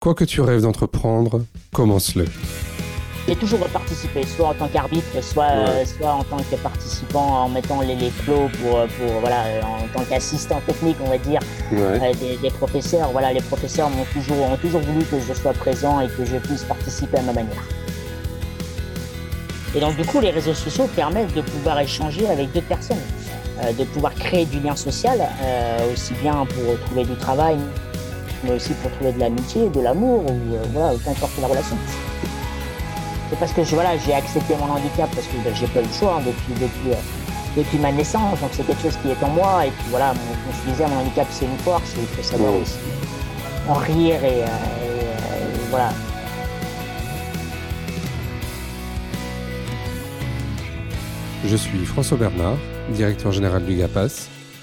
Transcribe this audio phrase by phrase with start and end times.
[0.00, 1.42] Quoi que tu rêves d'entreprendre,
[1.74, 2.24] commence-le.
[3.28, 7.82] J'ai toujours participé, soit en tant qu'arbitre, soit, soit en tant que participant en mettant
[7.82, 11.40] les, les flots pour, pour, voilà, en tant qu'assistant technique, on va dire,
[11.74, 11.98] euh,
[12.40, 13.10] des, professeurs.
[13.12, 16.38] Voilà, les professeurs m'ont toujours, ont toujours voulu que je sois présent et que je
[16.38, 17.62] puisse participer à ma manière.
[19.74, 23.04] Et donc, du coup, les réseaux sociaux permettent de pouvoir échanger avec d'autres personnes,
[23.62, 27.58] euh, de pouvoir créer du lien social, euh, aussi bien pour trouver du travail,
[28.44, 30.38] mais aussi pour trouver de l'amitié, de l'amour, ou
[30.72, 31.76] voilà, peu importe la relation.
[33.30, 35.92] C'est parce que voilà, j'ai accepté mon handicap parce que ben, j'ai pas eu le
[35.92, 38.40] choix hein, depuis, depuis, euh, depuis ma naissance.
[38.40, 39.66] Donc c'est quelque chose qui est en moi.
[39.66, 41.94] Et puis voilà, comme je disais, mon handicap c'est une force.
[41.96, 42.78] il faut savoir aussi
[43.68, 44.88] en rire et, euh, euh,
[45.70, 45.92] voilà.
[51.44, 52.56] Je suis François Bernard,
[52.90, 54.28] directeur général du GAPAS,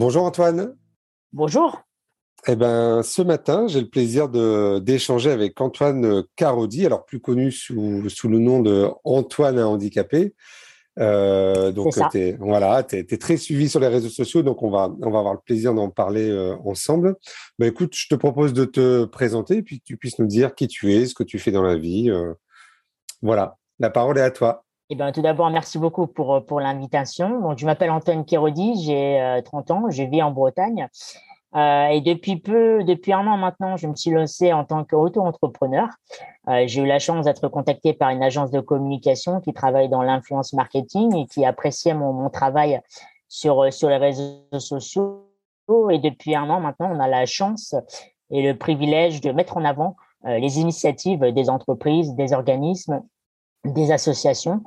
[0.00, 0.78] Bonjour Antoine.
[1.34, 1.82] Bonjour.
[2.48, 4.30] Eh ben, ce matin, j'ai le plaisir
[4.80, 10.34] d'échanger avec Antoine Carodi, alors plus connu sous, sous le nom de Antoine handicapé.
[10.98, 15.10] Euh, donc, tu voilà, es, très suivi sur les réseaux sociaux, donc on va, on
[15.10, 17.16] va avoir le plaisir d'en parler euh, ensemble.
[17.58, 20.54] Ben, écoute, je te propose de te présenter et puis que tu puisses nous dire
[20.54, 22.08] qui tu es, ce que tu fais dans la vie.
[22.08, 22.32] Euh.
[23.20, 24.64] voilà, la parole est à toi.
[24.92, 27.40] Eh ben, tout d'abord, merci beaucoup pour, pour l'invitation.
[27.40, 30.88] Donc, je m'appelle Antoine Kérodi, j'ai 30 ans, je vis en Bretagne.
[31.56, 35.88] Euh, et depuis peu, depuis un an maintenant, je me suis lancé en tant qu'auto-entrepreneur.
[36.48, 40.02] Euh, j'ai eu la chance d'être contacté par une agence de communication qui travaille dans
[40.02, 42.80] l'influence marketing et qui appréciait mon, mon travail
[43.28, 45.26] sur, euh, sur les réseaux sociaux.
[45.90, 47.74] Et depuis un an maintenant, on a la chance
[48.30, 53.02] et le privilège de mettre en avant euh, les initiatives des entreprises, des organismes,
[53.64, 54.62] des associations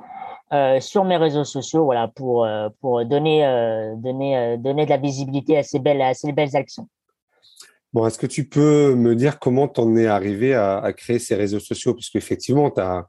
[0.54, 4.98] euh, sur mes réseaux sociaux, voilà, pour, euh, pour donner, euh, donner, donner de la
[4.98, 6.88] visibilité à ces belles, à ces belles actions.
[7.92, 11.34] Bon, est-ce que tu peux me dire comment tu en es arrivé à, créer ces
[11.34, 11.94] réseaux sociaux?
[11.94, 13.08] Parce qu'effectivement, tu as,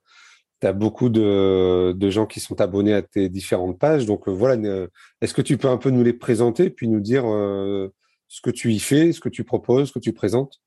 [0.64, 4.08] as, beaucoup de, de, gens qui sont abonnés à tes différentes pages.
[4.08, 4.88] Donc voilà,
[5.22, 8.74] est-ce que tu peux un peu nous les présenter, puis nous dire ce que tu
[8.74, 10.62] y fais, ce que tu proposes, ce que tu présentes?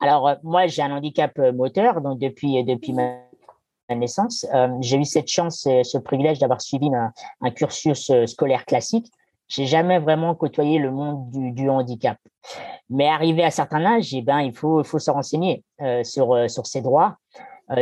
[0.00, 3.29] Alors, moi, j'ai un handicap moteur, donc depuis, depuis ma
[3.94, 4.46] naissance.
[4.54, 9.10] Euh, j'ai eu cette chance et ce privilège d'avoir suivi un, cursus euh, scolaire classique.
[9.48, 12.16] J'ai jamais vraiment côtoyé le monde du, handicap.
[12.88, 16.66] Mais arrivé à certain âge, eh ben, il faut, faut se renseigner euh, sur, sur
[16.66, 17.16] ses droits,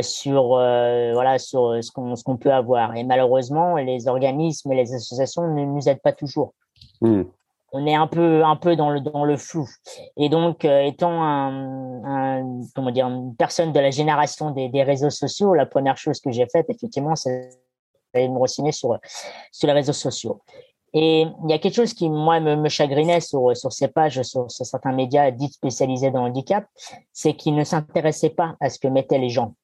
[0.00, 2.96] sur, voilà, sur ce qu'on, qu'on peut avoir.
[2.96, 6.54] Et malheureusement, les organismes et les associations ne nous aident pas toujours.
[7.02, 7.25] Mmh
[7.72, 9.68] on est un peu un peu dans le dans le flou.
[10.16, 15.10] Et donc euh, étant un, comment dire une personne de la génération des, des réseaux
[15.10, 17.50] sociaux la première chose que j'ai faite effectivement c'est
[18.14, 18.98] de me renseigner sur
[19.52, 20.40] sur les réseaux sociaux.
[20.94, 24.22] Et il y a quelque chose qui moi me, me chagrinait sur sur ces pages
[24.22, 26.64] sur, sur certains médias dits spécialisés dans le handicap
[27.12, 29.54] c'est qu'ils ne s'intéressaient pas à ce que mettaient les gens.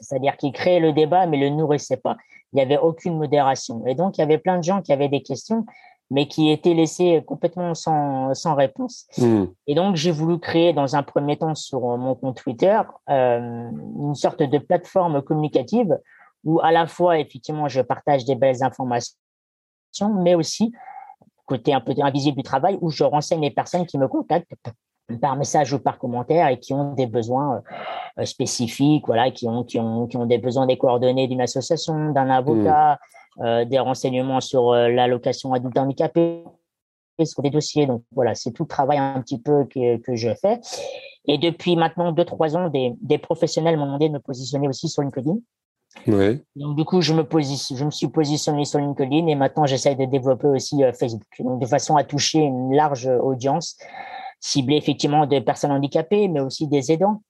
[0.00, 2.16] C'est-à-dire qu'ils créaient le débat mais le nourrissaient pas.
[2.52, 3.86] Il n'y avait aucune modération.
[3.86, 5.64] Et donc il y avait plein de gens qui avaient des questions
[6.12, 9.06] mais qui était laissé complètement sans, sans réponse.
[9.16, 9.46] Hmm.
[9.66, 14.14] Et donc, j'ai voulu créer dans un premier temps sur mon compte Twitter euh, une
[14.14, 15.98] sorte de plateforme communicative
[16.44, 19.16] où à la fois, effectivement, je partage des belles informations,
[20.20, 20.70] mais aussi,
[21.46, 24.52] côté un peu invisible du travail, où je renseigne les personnes qui me contactent
[25.22, 27.62] par message ou par commentaire et qui ont des besoins
[28.18, 32.10] euh, spécifiques, voilà, qui ont, qui ont, qui ont des besoins des coordonnées d'une association,
[32.10, 32.98] d'un avocat.
[33.40, 36.44] Euh, des renseignements sur euh, l'allocation adulte handicapé,
[37.24, 37.86] sur des dossiers.
[37.86, 40.60] Donc voilà, c'est tout le travail un petit peu que, que je fais.
[41.24, 44.86] Et depuis maintenant deux trois ans, des, des professionnels m'ont demandé de me positionner aussi
[44.88, 45.36] sur LinkedIn.
[46.06, 46.42] Oui.
[46.56, 49.96] Donc du coup, je me positionne, je me suis positionné sur LinkedIn et maintenant j'essaye
[49.96, 51.22] de développer aussi euh, Facebook.
[51.38, 53.78] Donc de façon à toucher une large audience
[54.40, 57.22] ciblée effectivement de personnes handicapées, mais aussi des aidants,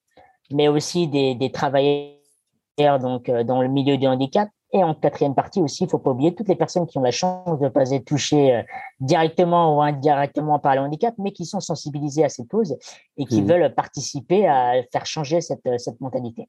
[0.50, 5.60] mais aussi des, des travailleurs donc dans le milieu du handicap et en quatrième partie
[5.60, 7.90] aussi, il faut pas oublier toutes les personnes qui ont la chance de ne pas
[7.90, 8.62] être touchées euh,
[9.00, 12.76] directement ou indirectement par le handicap, mais qui sont sensibilisées à cette cause
[13.18, 13.46] et qui mmh.
[13.46, 16.48] veulent participer à faire changer cette, euh, cette mentalité.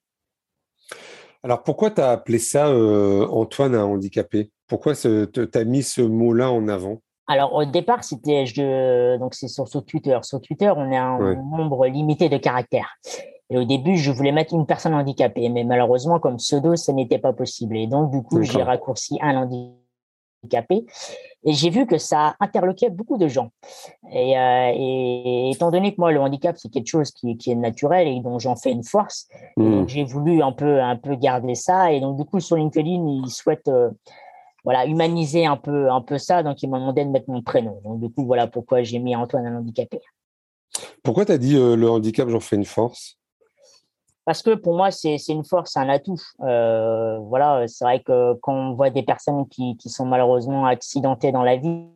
[1.44, 4.52] Alors pourquoi tu as appelé ça euh, Antoine un handicapé?
[4.68, 7.02] Pourquoi tu as mis ce mot-là en avant?
[7.28, 10.18] Alors au départ, c'était je donc c'est sur, Twitter.
[10.24, 12.98] Sur Twitter, on est un nombre limité de caractères.
[13.50, 17.20] Et au début, je voulais mettre une personne handicapée, mais malheureusement, comme pseudo, ce n'était
[17.20, 17.78] pas possible.
[17.78, 20.86] Et donc, du coup, j'ai raccourci un handicapé.
[21.46, 23.50] Et j'ai vu que ça interloquait beaucoup de gens.
[24.12, 28.22] Et, euh, étant donné que moi, le handicap, c'est quelque chose qui, est naturel et
[28.22, 29.28] dont j'en fais une force,
[29.58, 29.88] hmm.
[29.88, 31.92] j'ai voulu un peu, un peu garder ça.
[31.92, 33.92] Et donc, du coup, sur LinkedIn, ils souhaitent euh,
[34.63, 36.44] voilà, humaniser un peu, un peu ça.
[36.44, 37.80] Donc, ils m'ont demandé de mettre mon prénom.
[37.83, 40.00] Donc, du coup, voilà pourquoi j'ai mis Antoine un handicapé.
[41.04, 43.18] Pourquoi tu as dit euh, le handicap, j'en fais une force?
[44.25, 46.21] Parce que pour moi, c'est une force, un atout.
[46.42, 51.33] Euh, voilà, c'est vrai que quand on voit des personnes qui, qui, sont malheureusement accidentées
[51.33, 51.88] dans la vie,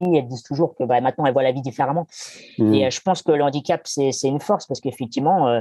[0.00, 2.06] elles disent toujours que bah, maintenant elles voient la vie différemment.
[2.58, 2.74] Mmh.
[2.74, 5.60] Et euh, je pense que le handicap, c'est une force parce qu'effectivement, euh,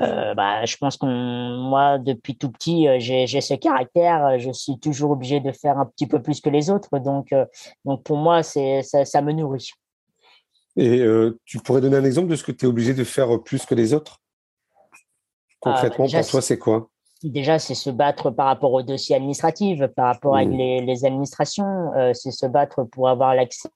[0.00, 4.38] euh, bah, je pense que moi, depuis tout petit, euh, j'ai ce caractère.
[4.38, 6.98] Je suis toujours obligé de faire un petit peu plus que les autres.
[6.98, 7.46] Donc, euh,
[7.84, 9.70] donc pour moi, ça, ça me nourrit.
[10.78, 11.02] Et
[11.46, 13.74] tu pourrais donner un exemple de ce que tu es obligé de faire plus que
[13.74, 14.20] les autres?
[15.60, 16.90] Concrètement, ah, pour toi, c'est quoi?
[17.22, 20.84] Déjà, c'est se battre par rapport aux dossiers administratifs, par rapport avec mmh.
[20.84, 21.92] les, administrations.
[22.12, 23.70] c'est se battre pour avoir l'accès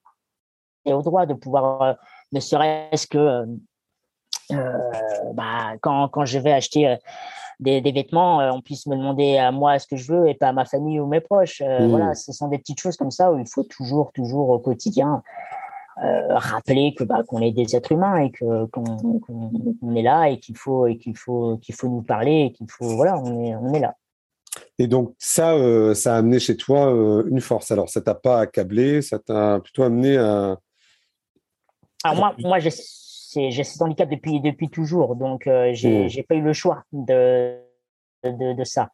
[0.87, 1.97] au droit, de pouvoir,
[2.33, 3.47] ne serait-ce que euh,
[5.35, 6.97] bah, quand, quand, je vais acheter euh,
[7.59, 10.35] des, des, vêtements, euh, on puisse me demander à moi ce que je veux et
[10.35, 11.61] pas à ma famille ou mes proches.
[11.61, 11.87] Mmh.
[11.87, 15.23] Voilà, ce sont des petites choses comme ça où il faut toujours, toujours au quotidien
[16.31, 20.57] rappeler que bah, qu'on est des êtres humains et que qu'on est là et qu'il
[20.57, 23.75] faut et qu'il faut qu'il faut nous parler et qu'il faut voilà, on est on
[23.75, 23.95] est là.
[24.79, 25.55] Et donc ça,
[25.95, 26.91] ça a amené chez toi
[27.29, 27.71] une force.
[27.71, 30.57] Alors ça t'a pas accablé, ça t'a plutôt amené à.
[32.03, 32.71] Alors moi, moi j'ai
[33.33, 36.25] j'ai cet handicap depuis, depuis toujours, donc euh, j'ai n'ai mmh.
[36.29, 37.57] pas eu le choix de,
[38.25, 38.91] de, de ça.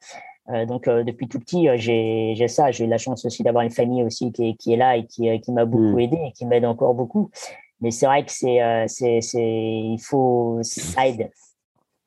[0.49, 2.71] Euh, donc euh, depuis tout petit, j'ai ça.
[2.71, 5.07] J'ai eu la chance aussi d'avoir une famille aussi qui est, qui est là et
[5.07, 6.01] qui, qui m'a beaucoup mmh.
[6.01, 7.31] aidé et qui m'aide encore beaucoup.
[7.81, 11.31] Mais c'est vrai que c'est, c'est, il faut, ça aide.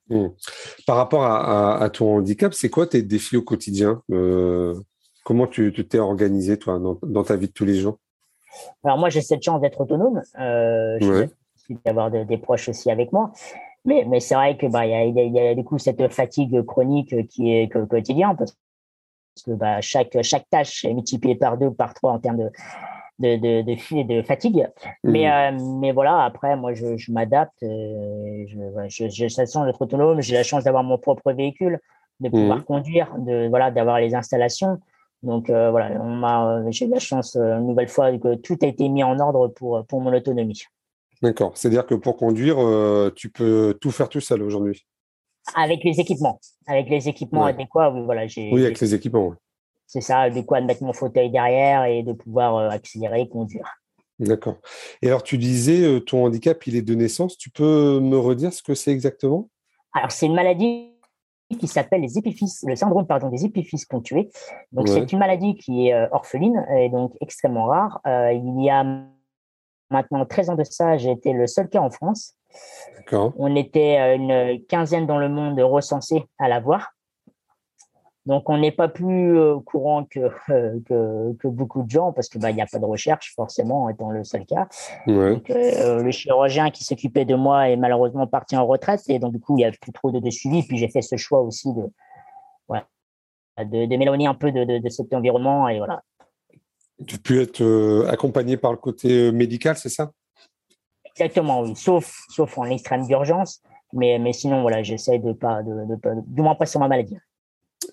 [0.09, 0.27] Mmh.
[0.87, 4.01] Par rapport à, à, ton handicap, c'est quoi tes défis au quotidien?
[5.29, 7.99] Comment tu t'es organisé, toi, dans, dans, ta vie de tous les jours?
[8.83, 10.23] Alors, moi, j'ai cette chance d'être autonome.
[10.39, 11.27] Euh,
[11.85, 13.31] d'avoir des proches aussi avec moi.
[13.85, 17.27] Mais, mais c'est vrai que bah, y, a, y a du coup cette fatigue chronique
[17.27, 18.55] qui est quotidienne parce
[19.45, 22.51] que bah, chaque, chaque tâche est multipliée par deux, par trois en termes de,
[23.19, 24.67] de, de, de, de fatigue.
[25.03, 25.11] Mmh.
[25.11, 27.63] Mais, euh, mais voilà, après, moi, je, je m'adapte.
[27.63, 28.45] Euh,
[28.87, 30.21] j'ai je, la chance d'être autonome.
[30.21, 31.79] J'ai la chance d'avoir mon propre véhicule,
[32.19, 32.63] de pouvoir mmh.
[32.63, 34.79] conduire, de voilà, d'avoir les installations.
[35.21, 38.65] Donc euh, voilà, on m'a, j'ai eu la chance une nouvelle fois que tout a
[38.67, 40.63] été mis en ordre pour, pour mon autonomie.
[41.21, 41.57] D'accord.
[41.57, 44.85] C'est-à-dire que pour conduire, euh, tu peux tout faire tout seul aujourd'hui?
[45.55, 46.39] Avec les équipements.
[46.67, 48.25] Avec les équipements adéquats, oui, voilà.
[48.37, 49.33] Oui, avec les équipements.
[49.87, 53.67] C'est ça, quoi de mettre mon fauteuil derrière et de pouvoir euh, accélérer et conduire.
[54.19, 54.57] D'accord.
[55.01, 57.37] Et alors, tu disais, euh, ton handicap, il est de naissance.
[57.37, 59.49] Tu peux me redire ce que c'est exactement?
[59.93, 60.93] Alors, c'est une maladie
[61.59, 64.29] qui s'appelle les épiphyses, le syndrome pardon, des épiphyses ponctuées.
[64.71, 67.99] Donc, c'est une maladie qui est orpheline et donc extrêmement rare.
[68.05, 68.85] il y a
[69.89, 72.35] maintenant 13 ans de ça, j'ai été le seul cas en France.
[73.11, 76.93] On était euh, une quinzaine dans le monde recensés à l'avoir.
[78.25, 80.19] Donc, on n'est pas plus euh, au courant que,
[80.85, 84.23] que, beaucoup de gens parce qu'il bah, n'y a pas de recherche, forcément, étant le
[84.23, 84.67] seul cas.
[85.07, 89.39] Euh, le chirurgien qui s'occupait de moi est malheureusement parti en retraite et donc, du
[89.39, 90.61] coup, il n'y a plus trop de, suivi.
[90.63, 91.89] Puis, j'ai fait ce choix aussi de,
[93.63, 96.03] de, m'éloigner un peu de, de, cet environnement et voilà,
[97.07, 100.11] tu peux être euh, accompagné par le côté euh, médical, c'est ça?
[101.05, 101.75] Exactement, oui.
[101.75, 103.61] Sauf, sauf en extrême d'urgence.
[103.93, 107.17] Mais, mais sinon, voilà, j'essaie de pas, de, de, du moins pas sur ma maladie.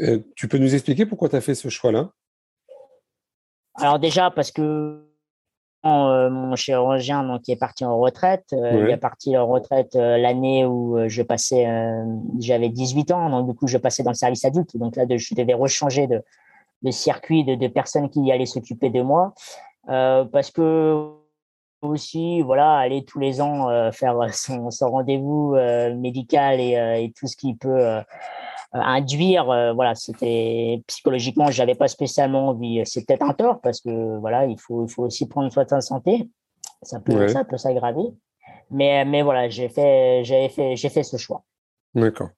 [0.01, 2.11] Euh, tu peux nous expliquer pourquoi tu as fait ce choix-là?
[3.77, 5.03] Alors déjà, parce que
[5.85, 8.47] mon chirurgien donc, est parti en retraite.
[8.53, 11.65] Il est parti en retraite l'année où je passais,
[12.41, 14.77] j'avais 18 ans, donc du coup je passais dans le service adulte.
[14.77, 16.25] Donc là, je devais rechanger de,
[16.87, 19.35] de circuit de, personnes qui allaient s'occuper de moi.
[19.89, 21.11] Euh, parce que
[21.83, 27.37] aussi, voilà, aller tous les ans euh, faire son, rendez-vous euh, médical et, tout ce
[27.37, 28.03] qui peut
[28.73, 32.83] induire, voilà, c'était psychologiquement, j'avais pas spécialement envie.
[32.85, 35.69] C'est peut-être un tort parce que voilà, il faut, il faut aussi prendre soin de
[35.69, 36.29] sa santé.
[36.83, 38.05] Ça peut, ça peut s'aggraver.
[38.71, 41.43] Mais, mais voilà, j'ai fait, j'ai fait, j'ai fait ce choix.
[41.95, 42.29] D'accord.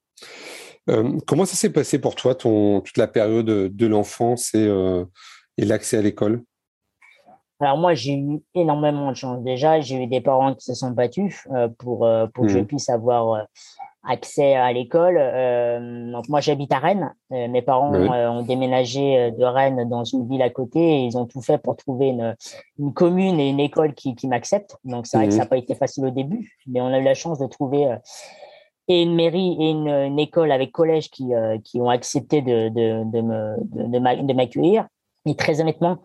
[0.88, 5.04] Euh, comment ça s'est passé pour toi, ton, toute la période de l'enfance et, euh,
[5.56, 6.42] et l'accès à l'école?
[7.60, 9.42] Alors moi, j'ai eu énormément de chance.
[9.42, 12.66] Déjà, j'ai eu des parents qui se sont battus euh, pour, pour que je mmh.
[12.66, 13.46] puisse avoir
[14.04, 15.16] accès à l'école.
[16.12, 17.12] donc moi j'habite à Rennes.
[17.30, 21.42] mes parents ont déménagé de Rennes dans une ville à côté et ils ont tout
[21.42, 22.34] fait pour trouver une,
[22.78, 24.78] une commune et une école qui, qui m'acceptent.
[24.84, 27.02] Donc c'est vrai que ça n'a pas été facile au début, mais on a eu
[27.02, 27.98] la chance de trouver
[28.88, 31.30] et une mairie et une, école avec collège qui,
[31.64, 34.86] qui ont accepté de, de, de, me, de, m'accueillir.
[35.26, 35.98] Et très honnêtement,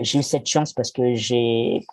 [0.00, 1.84] j'ai eu cette chance parce que j'ai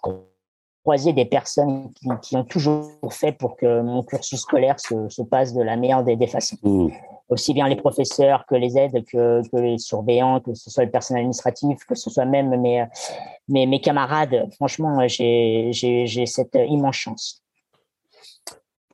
[0.83, 5.61] croisé des personnes qui, ont toujours fait pour que mon cursus scolaire se, passe de
[5.61, 6.57] la meilleure des, façons.
[6.63, 6.89] Mmh.
[7.29, 11.21] Aussi bien les professeurs que les aides, que, les surveillants, que ce soit le personnel
[11.21, 12.85] administratif, que ce soit même mes,
[13.47, 14.47] mes, mes camarades.
[14.55, 15.71] Franchement, j'ai
[16.25, 17.40] cette immense chance.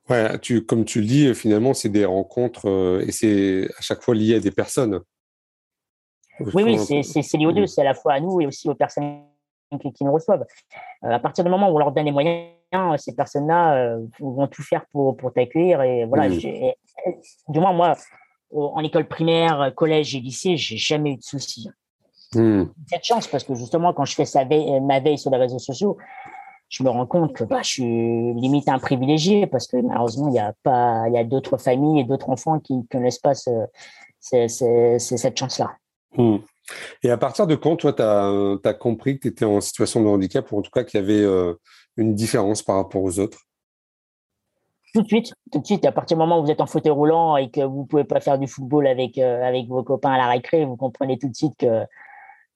[0.08, 4.02] Ouais, tu, comme tu le dis, finalement, c'est des rencontres euh, et c'est à chaque
[4.02, 5.00] fois lié à des personnes.
[6.40, 7.66] Oui, oui, c'est lié aux deux.
[7.66, 9.22] C'est à la fois à nous et aussi aux personnes
[9.80, 10.46] qui, nous reçoivent.
[11.04, 12.48] Euh, à partir du moment où on leur donne les moyens,
[12.96, 15.82] ces personnes-là euh, vont tout faire pour, pour t'accueillir.
[15.82, 17.96] Et voilà, du moins, moi,
[18.52, 21.68] en école primaire, collège et lycée, j'ai jamais eu de soucis.
[22.34, 22.64] Mmh.
[22.86, 25.58] Cette chance, parce que justement, quand je fais sa veille, ma veille sur les réseaux
[25.58, 25.98] sociaux,
[26.68, 30.34] je me rends compte que bah, je suis limite un privilégié parce que malheureusement, il
[30.34, 33.34] y a pas, il y a d'autres familles et d'autres enfants qui ne connaissent pas
[33.34, 33.50] ce,
[34.20, 35.72] cette chance-là.
[36.16, 36.36] Mmh.
[37.02, 40.08] Et à partir de quand, toi, tu as, compris que tu étais en situation de
[40.08, 41.54] handicap ou en tout cas qu'il y avait euh,
[41.96, 43.38] une différence par rapport aux autres?
[44.92, 45.86] Tout de suite, tout de suite.
[45.86, 48.04] À partir du moment où vous êtes en fauteuil roulant et que vous ne pouvez
[48.04, 51.28] pas faire du football avec, euh, avec vos copains à la récré, vous comprenez tout
[51.28, 51.84] de suite que,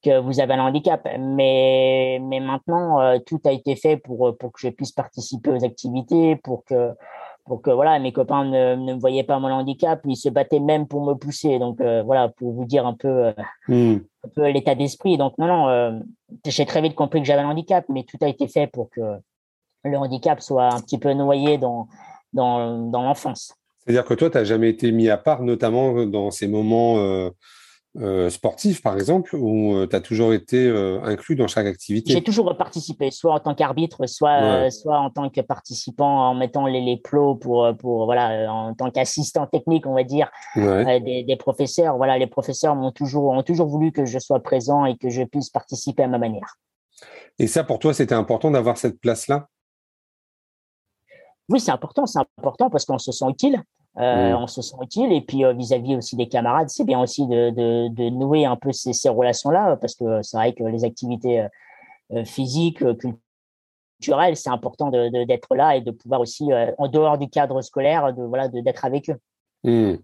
[0.02, 1.06] que vous avez un handicap.
[1.18, 5.64] Mais, mais maintenant, euh, tout a été fait pour, pour que je puisse participer aux
[5.64, 6.92] activités, pour que
[7.44, 10.60] pour que voilà, mes copains ne, ne me voyaient pas mon handicap, ils se battaient
[10.60, 11.58] même pour me pousser.
[11.58, 13.32] Donc euh, voilà, pour vous dire un peu, euh,
[13.68, 13.96] hmm.
[14.24, 15.16] un peu l'état d'esprit.
[15.16, 15.98] Donc non, non, euh,
[16.46, 19.00] j'ai très vite compris que j'avais un handicap, mais tout a été fait pour que
[19.84, 21.88] le handicap soit un petit peu noyé dans,
[22.32, 23.54] dans, dans l'enfance.
[23.78, 26.98] C'est-à-dire que toi, tu n'as jamais été mis à part, notamment dans ces moments
[28.00, 32.14] euh, sportif, par exemple, ou euh, tu as toujours été euh, inclus dans chaque activité
[32.14, 36.66] J'ai toujours participé, soit en tant qu'arbitre, soit, soit en tant que participant en mettant
[36.66, 41.36] les, les plots pour, pour, voilà, en tant qu'assistant technique, on va dire, des, des,
[41.36, 41.98] professeurs.
[41.98, 45.22] Voilà, les professeurs m'ont toujours, ont toujours voulu que je sois présent et que je
[45.22, 46.56] puisse participer à ma manière.
[47.38, 49.48] Et ça, pour toi, c'était important d'avoir cette place-là?
[51.50, 53.62] Oui, c'est important, c'est important parce qu'on se sent utile.
[53.98, 57.26] Euh, on se sent utile et puis euh, vis-à-vis aussi des camarades, c'est bien aussi
[57.26, 61.46] de, de, nouer un peu ces, ces relations-là parce que c'est vrai que les activités
[62.12, 62.82] euh, physiques,
[63.98, 68.22] culturelles, c'est important d'être là et de pouvoir aussi, en dehors du cadre scolaire, de
[68.22, 69.18] voilà, d'être avec eux.
[69.64, 69.96] Mmh.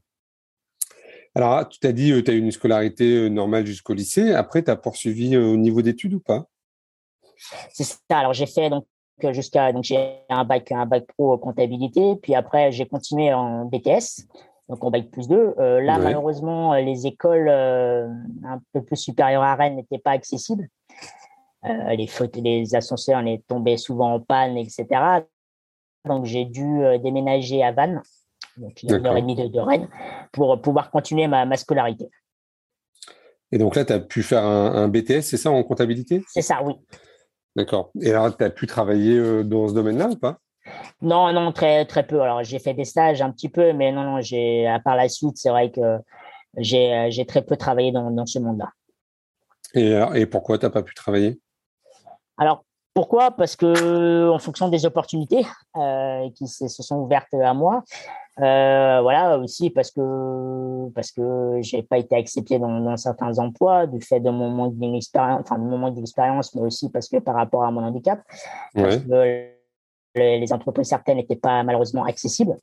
[1.34, 4.32] Alors, tu t'as dit, tu as eu une scolarité normale jusqu'au lycée.
[4.32, 6.46] Après, tu as poursuivi au niveau d'études ou pas?
[7.70, 7.98] C'est ça.
[8.10, 8.86] Alors, j'ai fait donc
[9.32, 14.26] jusqu'à donc j'ai un bac un bac pro comptabilité puis après j'ai continué en BTS
[14.68, 18.08] donc en bac plus 2 euh, là malheureusement les écoles euh,
[18.44, 20.68] un peu plus supérieures à Rennes n'étaient pas accessibles.
[21.64, 24.86] Euh, les fautes les ascenseurs est tombé souvent en panne etc
[26.04, 28.02] donc j'ai dû déménager à Vannes
[28.56, 29.88] donc une heure et demie de, Rennes
[30.32, 32.08] pour pouvoir continuer ma, ma scolarité.
[33.50, 36.22] Et donc là tu as pu faire un, un BTS c'est ça en comptabilité?
[36.28, 36.74] C'est ça oui
[37.56, 37.90] D'accord.
[38.00, 40.38] Et alors, tu as pu travailler euh, dans ce domaine-là ou pas?
[41.00, 42.20] Non, non, très, très peu.
[42.20, 45.08] Alors, j'ai fait des stages un petit peu, mais non, non, j'ai, à part la
[45.08, 45.98] suite, c'est vrai que
[46.56, 48.70] j'ai, j'ai très peu travaillé dans, dans ce monde-là.
[49.74, 51.40] Et, et pourquoi tu n'as pas pu travailler?
[52.36, 52.64] Alors,
[52.94, 53.30] pourquoi?
[53.30, 57.84] Parce que en fonction des opportunités euh, qui se, sont ouvertes à moi,
[58.40, 63.86] euh, voilà aussi parce que parce que j'ai pas été accepté dans, dans, certains emplois
[63.86, 67.18] du fait de mon manque d'expérience, enfin de mon manque d'expérience, mais aussi parce que
[67.18, 68.20] par rapport à mon handicap,
[68.74, 69.48] parce que
[70.14, 72.56] les, entreprises certaines n'étaient pas malheureusement accessibles.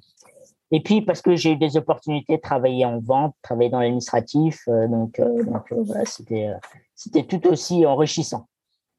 [0.71, 4.61] Et puis parce que j'ai eu des opportunités de travailler en vente, travailler dans l'administratif,
[4.67, 6.51] euh, donc, donc voilà, c'était
[6.95, 8.47] c'était tout aussi enrichissant.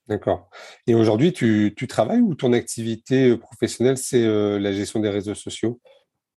[0.09, 0.49] D'accord.
[0.87, 5.09] Et aujourd'hui, tu, tu, travailles ou ton activité euh, professionnelle, c'est euh, la gestion des
[5.09, 5.81] réseaux sociaux?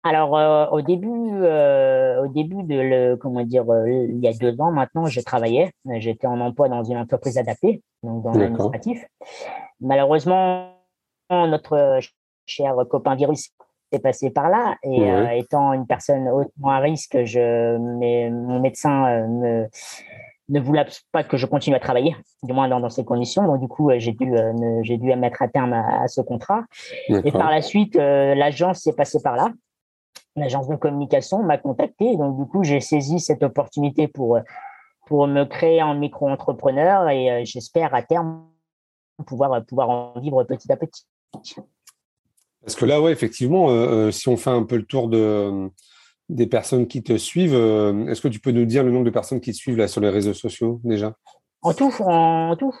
[0.03, 4.71] Alors, euh, au début, au début de le, comment dire, il y a deux ans
[4.71, 5.71] maintenant, je travaillais.
[5.97, 9.05] J'étais en emploi dans une entreprise adaptée, donc dans l'administratif.
[9.81, 10.71] Malheureusement,
[11.29, 11.99] notre
[12.45, 13.49] cher copain virus
[13.91, 19.27] est passé par là et étant une personne hautement à risque, je, mais, mon médecin
[19.27, 19.67] me
[20.49, 23.45] ne voulait pas que je continue à travailler, du moins dans, ces conditions.
[23.45, 26.63] Donc du coup, euh, j'ai dû, euh, j'ai dû mettre à terme à, ce contrat.
[27.09, 29.51] Et par la suite, euh, l'agence s'est passée par là.
[30.37, 32.15] L'agence de communication m'a contacté.
[32.15, 34.39] Donc du coup, j'ai saisi cette opportunité pour
[35.05, 38.45] pour me créer en micro-entrepreneur et j'espère à terme
[39.25, 41.05] pouvoir pouvoir en vivre petit à petit.
[42.61, 45.69] Parce que là, ouais, effectivement, si on fait un peu le tour de,
[46.29, 47.55] des personnes qui te suivent,
[48.09, 50.01] est-ce que tu peux nous dire le nombre de personnes qui te suivent là sur
[50.01, 51.13] les réseaux sociaux déjà?
[51.61, 52.75] En tout, en tout.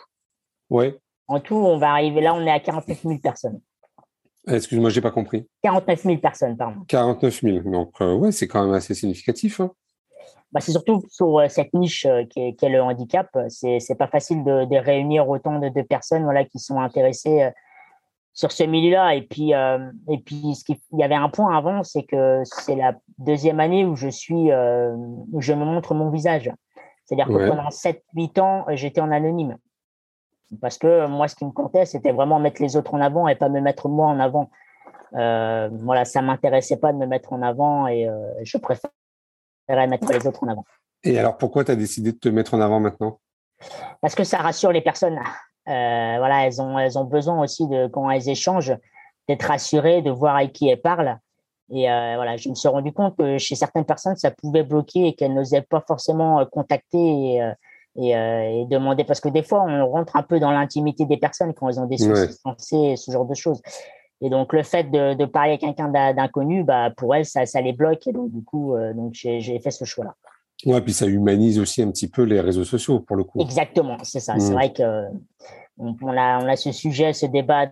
[0.69, 0.93] Oui.
[1.27, 3.59] En tout, on va arriver là, on est à 49 000 personnes.
[4.47, 5.45] Excuse-moi, j'ai pas compris.
[5.63, 6.81] 49 000 personnes, pardon.
[6.87, 7.59] 49 000.
[7.69, 9.59] Donc, euh, ouais, c'est quand même assez significatif.
[9.59, 9.71] Hein.
[10.51, 13.27] Bah, c'est surtout sur euh, cette niche euh, qui, est, le handicap.
[13.49, 17.49] C'est n'est pas facile de, réunir autant de, personnes voilà, qui sont intéressées
[18.33, 19.15] sur ce milieu-là.
[19.15, 22.93] Et puis, et puis ce il y avait un point avant, c'est que c'est la
[23.17, 26.51] deuxième année où je suis, où je me montre mon visage.
[27.05, 29.57] C'est-à-dire que pendant 7-8 ans, j'étais en anonyme.
[30.61, 33.35] Parce que moi, ce qui me comptait, c'était vraiment mettre les autres en avant et
[33.35, 34.49] pas me mettre moi en avant.
[35.15, 38.91] Euh, voilà, ça m'intéressait pas de me mettre en avant et euh, je préférais
[39.87, 40.65] mettre les autres en avant.
[41.03, 43.19] Et alors, pourquoi tu as décidé de te mettre en avant maintenant?
[44.01, 45.17] Parce que ça rassure les personnes.
[45.17, 48.75] Euh, voilà, elles ont, elles ont besoin aussi de, quand elles échangent,
[49.27, 51.19] d'être rassurées, de voir avec qui elles parlent.
[51.69, 55.15] Et voilà, je me suis rendu compte que chez certaines personnes, ça pouvait bloquer et
[55.15, 57.51] qu'elles n'osaient pas forcément contacter et,
[57.97, 61.53] euh, et, demander parce que des fois on rentre un peu dans l'intimité des personnes
[61.53, 62.95] quand elles ont des soucis ouais.
[62.95, 63.61] ce genre de choses.
[64.21, 67.61] Et donc le fait de, de parler à quelqu'un d'inconnu, bah pour elles ça, ça
[67.61, 70.13] les bloque et donc du coup euh, donc j'ai fait ce choix-là.
[70.65, 73.39] Ouais, puis ça humanise aussi un petit peu les réseaux sociaux pour le coup.
[73.39, 74.35] Exactement, c'est ça.
[74.39, 74.53] C'est mm.
[74.53, 75.03] vrai que
[75.77, 77.67] on, a on a ce sujet, ce débat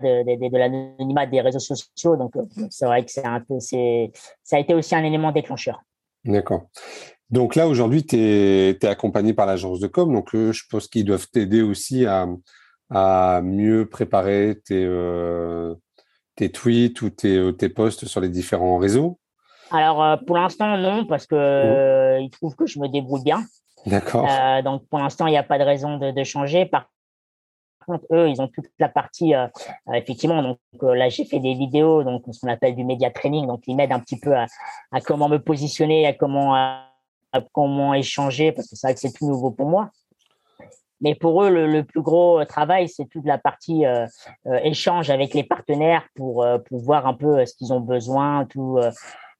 [0.00, 3.60] de, de, de l'anonymat des réseaux sociaux, donc euh, c'est vrai que c'est un peu
[3.60, 4.10] c'est
[4.42, 5.80] ça a été aussi un élément déclencheur.
[6.24, 6.66] D'accord.
[7.30, 10.12] Donc là, aujourd'hui, tu es, accompagné par l'agence de com.
[10.12, 15.74] Donc, je pense qu'ils doivent t'aider aussi à, mieux préparer tes, euh,
[16.36, 19.18] tes tweets ou tes, tes, posts sur les différents réseaux.
[19.72, 23.42] Alors, euh, pour l'instant, non, parce qu'ils euh, ils trouvent que je me débrouille bien.
[23.86, 24.26] D'accord.
[24.64, 26.66] donc, pour l'instant, il n'y a pas de raison de, changer.
[26.66, 26.88] Par
[27.86, 29.32] contre, eux, ils ont toute la partie,
[29.92, 30.42] effectivement.
[30.42, 33.46] Donc là, j'ai fait des vidéos, donc ce qu'on appelle du média training.
[33.46, 34.46] Donc, ils m'aident un petit peu à,
[34.90, 36.85] à, comment me positionner, à comment
[37.52, 39.90] comment échanger, parce que c'est vrai que c'est tout nouveau pour moi.
[41.00, 44.06] Mais pour eux, le, plus gros travail, c'est toute la partie euh,
[44.46, 48.46] euh, échange avec les partenaires pour, euh, pour voir un peu ce qu'ils ont besoin,
[48.46, 48.78] tout,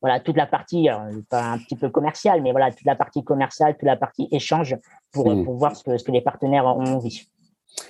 [0.03, 0.88] voilà, toute la partie,
[1.31, 4.77] pas un petit peu commerciale, mais voilà, toute la partie commerciale, toute la partie échange
[5.12, 5.44] pour, mmh.
[5.44, 7.27] pour voir ce que, ce que les partenaires ont envie.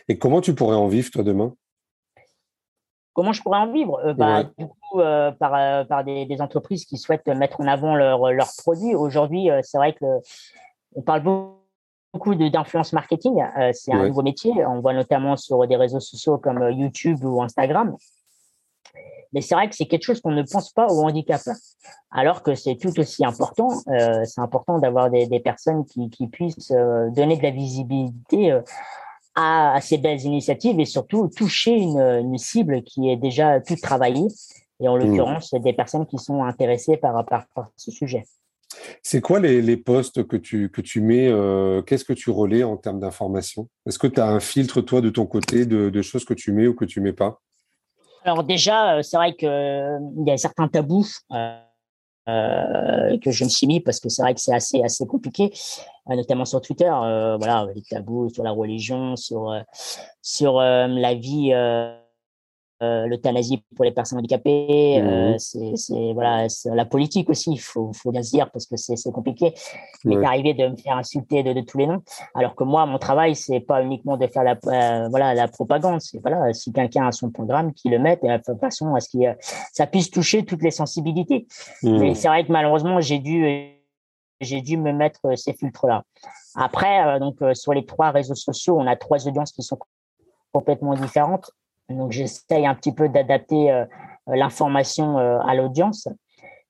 [0.09, 1.53] Et comment tu pourrais en vivre, toi, demain?
[3.17, 3.99] Comment je pourrais en vivre?
[4.05, 7.97] Euh, bah, Du coup, euh, par, euh, par des, entreprises qui souhaitent mettre en avant
[7.97, 8.95] leurs produits.
[8.95, 10.05] Aujourd'hui, c'est vrai que
[10.95, 11.23] on parle
[12.13, 13.43] beaucoup d'influence marketing.
[13.73, 14.53] c'est un nouveau métier.
[14.67, 17.97] On voit notamment sur des réseaux sociaux comme YouTube ou Instagram.
[19.33, 21.41] Mais c'est vrai que c'est quelque chose qu'on ne pense pas au handicap,
[22.11, 23.71] alors que c'est tout aussi important.
[24.25, 28.61] c'est important d'avoir des, personnes qui, qui puissent donner de la visibilité
[29.37, 34.27] à, ces belles initiatives et surtout toucher une, cible qui est déjà toute travaillée.
[34.81, 35.01] Et en mmh.
[35.01, 37.46] l'occurrence, des personnes qui sont intéressées par, par,
[37.77, 38.25] ce sujet.
[39.03, 42.62] C'est quoi les, les posts que tu, que tu mets euh, Qu'est-ce que tu relais
[42.62, 46.25] en termes d'information Est-ce que tu as un filtre, toi, de ton côté, de, choses
[46.25, 47.40] que tu mets ou que tu mets pas?
[48.25, 51.07] Alors déjà, euh, c'est vrai qu'il euh, y a certains tabous.
[51.33, 51.59] Euh,
[52.27, 55.53] que je me suis mis parce que c'est vrai que c'est assez assez compliqué,
[56.11, 56.91] euh, notamment sur Twitter.
[56.91, 59.55] Euh, voilà, les tabous sur la religion, sur
[60.23, 61.97] sur la vie euh,
[62.81, 65.77] l'euthanasie pour les personnes handicapées, euh, mmh.
[65.77, 69.55] c'est voilà, la politique aussi, il faut, faut, bien se dire parce que c'est compliqué.
[70.05, 72.03] Mais d'arriver de me faire insulter de, de, tous les noms,
[72.35, 76.01] alors que moi, mon travail, c'est pas uniquement de faire la, euh, voilà, la propagande.
[76.01, 79.39] C'est voilà, si quelqu'un a son programme, qu'il le mette de façon à ce que
[79.73, 81.47] ça puisse toucher toutes les sensibilités.
[81.83, 81.99] Mmh.
[81.99, 83.73] Mais c'est vrai que malheureusement, j'ai dû
[84.43, 86.03] j'ai dû me mettre ces filtres-là.
[86.57, 89.79] Après, donc sur les trois réseaux sociaux, on a trois audiences qui sont
[90.53, 91.51] complètement différentes.
[91.88, 93.85] Donc, j'essaye un petit peu d'adapter euh,
[94.27, 96.09] l'information euh, à l'audience.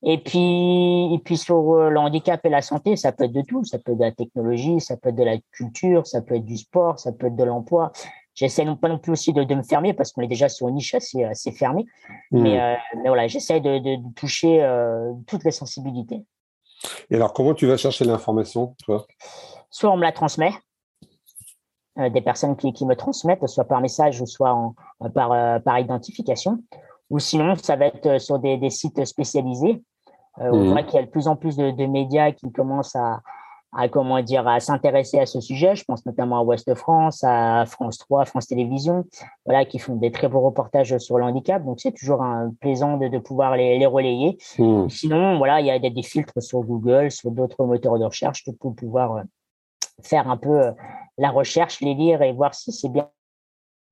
[0.02, 3.42] Et puis, et puis sur euh, le handicap et la santé, ça peut être de
[3.42, 3.64] tout.
[3.64, 6.44] Ça peut être de la technologie, ça peut être de la culture, ça peut être
[6.44, 7.92] du sport, ça peut être de l'emploi.
[8.34, 10.68] J'essaie non pas non plus aussi de, de me fermer parce qu'on est déjà sur
[10.68, 11.86] une niche assez, assez fermée.
[12.30, 12.42] Mmh.
[12.42, 14.60] Mais, mais, voilà, j'essaie de, de, toucher
[15.26, 16.22] toutes les sensibilités.
[17.08, 19.06] Et alors, comment tu vas chercher l'information, toi?
[19.70, 20.52] Soit on me la transmet,
[21.96, 25.58] des personnes qui, qui, me transmettent, soit par message ou soit en, euh, par, euh,
[25.58, 26.62] par identification.
[27.10, 29.82] Ou sinon, ça va être sur des, des sites spécialisés.
[30.38, 30.68] On mmh.
[30.70, 33.20] voit qu'il y a de plus en plus de, de médias qui commencent à,
[33.72, 35.76] à comment dire à s'intéresser à ce sujet.
[35.76, 39.04] Je pense notamment à Ouest France, à France 3, France Télévisions,
[39.44, 41.64] voilà, qui font des très beaux reportages sur le handicap.
[41.64, 44.38] Donc c'est toujours un plaisant de, de pouvoir les, les relayer.
[44.58, 44.88] Mmh.
[44.88, 48.44] Sinon, voilà, il y a des, des, filtres sur Google, sur d'autres moteurs de recherche
[48.60, 49.22] pour pouvoir
[50.02, 50.72] faire un peu
[51.18, 53.08] la recherche, les lire et voir si c'est bien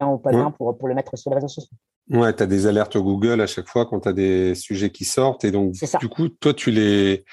[0.02, 1.76] ou pas bien pour, pour le mettre sur les réseaux sociaux.
[2.10, 5.04] Ouais, tu as des alertes Google à chaque fois quand tu as des sujets qui
[5.04, 5.44] sortent.
[5.44, 7.24] Et donc, du coup, toi, tu les,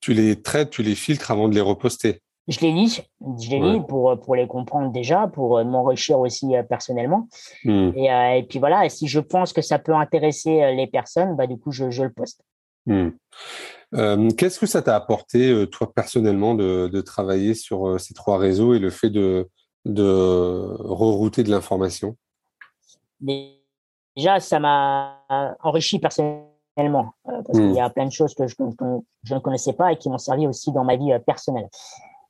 [0.00, 2.22] tu les traites, tu les filtres avant de les reposter.
[2.48, 3.00] Je les lis,
[3.40, 7.28] je les lis pour, pour les comprendre déjà, pour euh, m'enrichir aussi euh, personnellement.
[7.64, 7.92] Hmm.
[7.94, 11.36] Et, euh, et, puis voilà, et si je pense que ça peut intéresser les personnes,
[11.36, 12.42] bah, du coup, je, je le poste.
[12.86, 13.10] Hmm.
[14.36, 18.78] Qu'est-ce que ça t'a apporté, toi, personnellement, de, de, travailler sur ces trois réseaux et
[18.78, 19.48] le fait de,
[19.84, 20.02] de
[20.78, 22.16] rerouter de l'information?
[23.20, 25.18] Déjà, ça m'a
[25.62, 27.92] enrichi personnellement, parce qu'il y a hmm.
[27.92, 28.54] plein de choses que je,
[29.24, 31.68] je, ne connaissais pas et qui m'ont servi aussi dans ma vie personnelle.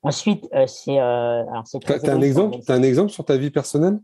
[0.03, 0.99] Ensuite, euh, c'est.
[0.99, 4.01] Euh, un exemple, as un exemple sur ta vie personnelle?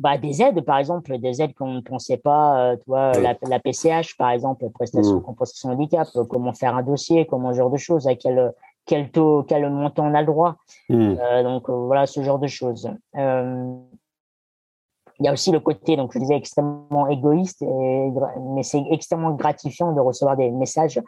[0.00, 2.72] Bah, Des aides, par exemple, des aides qu'on ne pensait pas.
[2.72, 5.22] Euh, tu vois, la, PCH, par exemple, prestation mmh.
[5.22, 8.52] compensation handicap, comment faire un dossier, comment ce genre de choses, à quel,
[8.86, 10.56] quel taux, quel montant on a le droit.
[10.88, 11.14] Mmh.
[11.44, 12.90] donc, voilà, ce genre de choses.
[13.14, 19.92] Il y a aussi le côté, donc je disais, extrêmement égoïste, mais c'est extrêmement gratifiant
[19.92, 21.00] de recevoir des messages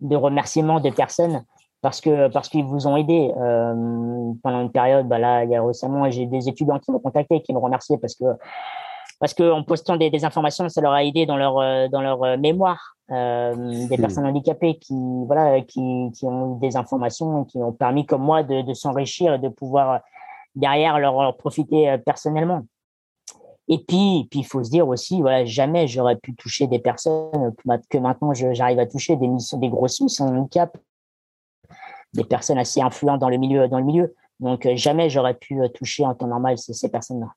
[0.00, 1.44] de remerciements de personnes
[1.82, 5.08] parce que parce qu'ils vous ont aidé euh, pendant une période.
[5.08, 7.98] Bah là, il y a récemment, j'ai des étudiants qui m'ont contacté, qui me remerciaient
[7.98, 8.24] parce que
[9.18, 12.00] parce que en postant des, des, informations, ça leur a aidé dans leur euh, dans
[12.00, 12.96] leur euh, mémoire.
[13.10, 14.00] Euh, des hmm.
[14.00, 14.94] personnes handicapées qui
[15.26, 19.34] voilà qui, qui ont eu des informations qui ont permis comme moi de, de s'enrichir
[19.34, 20.00] et de pouvoir
[20.54, 22.62] derrière leur, profiter personnellement.
[23.66, 27.52] Et puis, puis il faut se dire aussi, voilà, jamais j'aurais pu toucher des personnes
[27.88, 30.76] que, maintenant j'arrive à toucher des missions, des grosses missions handicap
[32.12, 33.68] des personnes assez influentes dans le milieu.
[33.68, 34.14] Dans le milieu.
[34.40, 37.28] Donc, euh, jamais j'aurais pu euh, toucher en temps normal ces, ces personnes-là.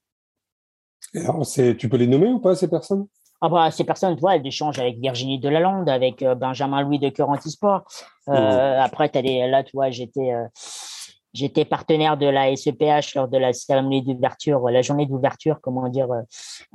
[1.77, 3.05] Tu peux les nommer ou pas, ces personnes?
[3.41, 6.97] Ah bah, ces personnes, tu vois, elles échangent avec Virginie Delalande, avec euh, Benjamin Louis
[6.97, 7.83] de Cœur Antisport.
[8.29, 10.31] Euh, Après, as des, là, tu vois, j'étais
[11.33, 16.07] j'étais partenaire de la SEPH lors de la cérémonie d'ouverture, la journée d'ouverture, comment dire,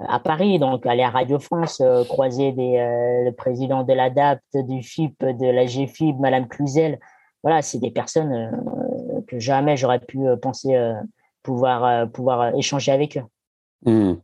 [0.06, 0.58] à Paris.
[0.58, 2.76] Donc, aller à Radio France, croiser des,
[3.24, 6.98] le président de l'ADAPT, du FIP, de la GFIB, Madame Cluzel
[7.42, 10.94] voilà, c'est des personnes euh, que jamais j'aurais pu euh, penser euh,
[11.42, 13.90] pouvoir, pouvoir échanger avec eux.
[13.90, 14.14] Mmh.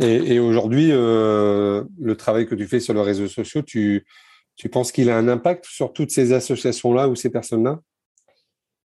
[0.00, 4.04] Et, aujourd'hui, le travail que tu fais sur les réseaux sociaux, tu,
[4.56, 7.78] tu penses qu'il a un impact sur toutes ces associations-là ou ces personnes-là?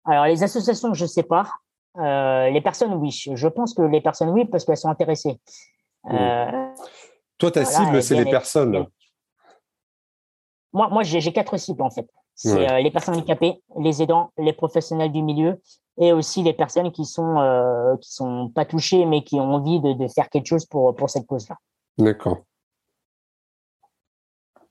[0.06, 1.50] Alors, les associations, je ne sais pas.
[1.96, 3.24] les personnes, oui.
[3.34, 5.39] Je pense que les personnes, oui, parce qu'elles sont intéressées.
[6.04, 6.74] Mmh.
[7.38, 8.86] Toi, ta cible, c'est les personnes.
[10.74, 12.08] Moi, moi j'ai quatre cibles, en fait.
[12.38, 15.60] C'est euh, les personnes handicapées, les aidants, les professionnels du milieu
[15.97, 19.80] et aussi les personnes qui sont euh, qui sont pas touchées mais qui ont envie
[19.82, 21.58] de, de faire quelque chose pour pour cette cause-là.
[21.97, 22.38] D'accord.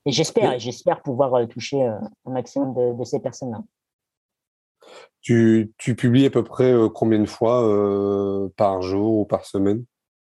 [0.04, 3.58] Et j'espère, j'espère pouvoir euh, toucher un maximum de, de ces personnes-là.
[5.20, 7.60] Tu, tu, publies à peu près combien de fois
[8.56, 9.84] par jour ou par semaine?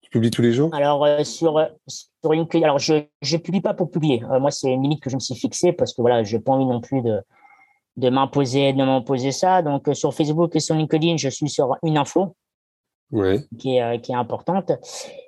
[0.08, 0.74] Tu publies tous les jours?
[0.74, 4.24] Alors sur sur LinkedIn, alors je ne publie pas pour publier.
[4.24, 6.42] Euh, moi, c'est une limite que je me suis fixée parce que voilà, je n'ai
[6.42, 7.20] pas envie non plus de,
[7.96, 9.60] de m'imposer de m'imposer ça.
[9.60, 12.34] Donc, euh, sur Facebook et sur LinkedIn, je suis sur une info
[13.58, 14.72] qui, est, euh, qui est importante.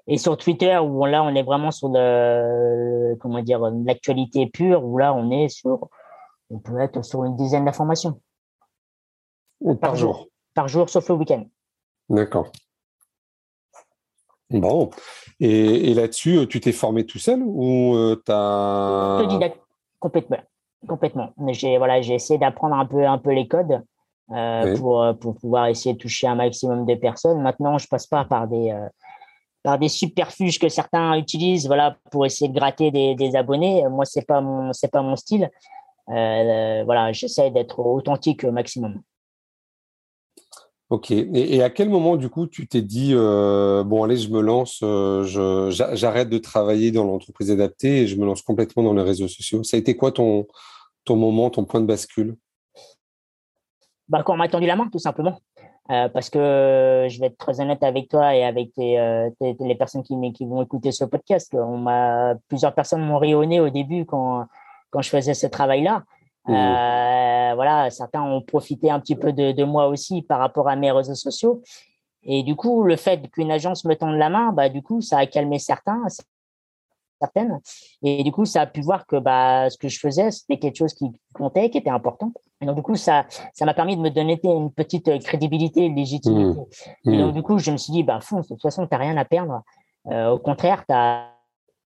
[0.06, 4.96] Et sur Twitter, où là, on est vraiment sur le, comment dire, l'actualité pure, où
[4.96, 5.90] là, on est sur,
[6.48, 8.18] on peut être sur une dizaine d'informations.
[9.78, 10.28] Par, jour.
[10.54, 11.44] Par jour, sauf le week-end.
[12.08, 12.50] D'accord.
[14.50, 14.90] Bon.
[15.38, 19.52] Et, là-dessus, euh, tu t'es formé tout seul ou euh, tu as.
[19.98, 20.38] Complètement.
[20.86, 21.30] Complètement.
[21.36, 23.82] Mais j'ai voilà, essayé d'apprendre un peu, un peu les codes
[24.32, 27.42] euh, pour, pour pouvoir essayer de toucher un maximum de personnes.
[27.42, 28.74] Maintenant, je passe pas par des,
[29.62, 33.86] par des subterfuges que certains utilisent voilà, pour essayer de gratter des, des abonnés.
[33.90, 35.50] Moi, ce n'est pas, mon, pas mon style.
[36.06, 39.02] voilà, j'essaie d'être authentique au maximum.
[40.90, 41.12] Ok.
[41.12, 44.81] Et, à quel moment, du coup, tu t'es dit, euh, bon, allez, je me lance,
[44.83, 49.29] euh, j'arrête de travailler dans l'entreprise adaptée et je me lance complètement dans les réseaux
[49.29, 49.62] sociaux?
[49.62, 50.48] Ça a été quoi ton,
[51.05, 52.37] ton moment, ton point de bascule?
[54.09, 55.38] Bah, on m'a tendu la main, tout simplement.
[55.92, 60.16] Euh, parce que je vais être très honnête avec toi et avec les personnes qui,
[60.44, 61.55] vont écouter ce podcast.
[61.55, 64.46] On plusieurs personnes m'ont rayonné au début quand,
[64.90, 66.03] quand je faisais ce travail-là.
[66.46, 66.55] Mmh.
[66.55, 70.90] Euh, voilà, certains ont profité un petit peu de, moi aussi par rapport à mes
[70.90, 71.62] réseaux sociaux.
[72.22, 75.18] Et du coup, le fait qu'une agence me tende la main, bah, du coup, ça
[75.18, 76.03] a calmé certains,
[77.20, 77.61] certaines.
[78.03, 80.76] Et du coup, ça a pu voir que bah, ce que je faisais, c'était quelque
[80.76, 82.33] chose qui comptait, qui était important.
[82.61, 86.61] Et donc, du coup, ça, ça m'a permis de me donner une petite crédibilité, légitimité.
[87.05, 87.12] Mmh.
[87.12, 87.35] Et donc, mmh.
[87.35, 89.24] du coup, je me suis dit, bah, fonce, de toute façon, tu n'as rien à
[89.24, 89.62] perdre.
[90.09, 91.26] Euh, au contraire, tu as,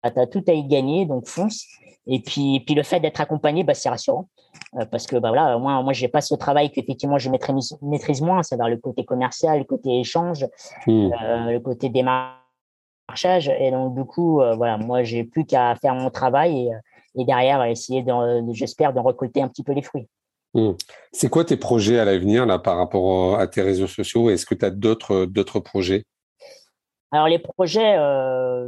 [0.03, 1.65] as, tout à y gagner, donc fonce.
[2.05, 4.27] Et puis, puis le fait d'être accompagné, bah, c'est rassurant.
[4.75, 7.75] Euh, parce que bah, voilà, moi, moi je n'ai pas ce travail qu'effectivement je maîtrise,
[7.81, 10.45] maîtrise moins, c'est-à-dire le côté commercial, le côté échange,
[10.85, 10.91] mmh.
[10.91, 13.49] euh, le côté démarchage.
[13.59, 17.63] Et donc, du coup, voilà, moi, j'ai plus qu'à faire mon travail et, et derrière,
[17.63, 18.05] essayer,
[18.51, 20.07] j'espère, de récolter un petit peu les fruits.
[20.53, 20.73] Mmh.
[21.11, 24.29] C'est quoi tes projets à l'avenir là par rapport à tes réseaux sociaux?
[24.29, 26.05] Est-ce que tu as d'autres d'autres projets?
[27.11, 28.67] Alors les projets, euh,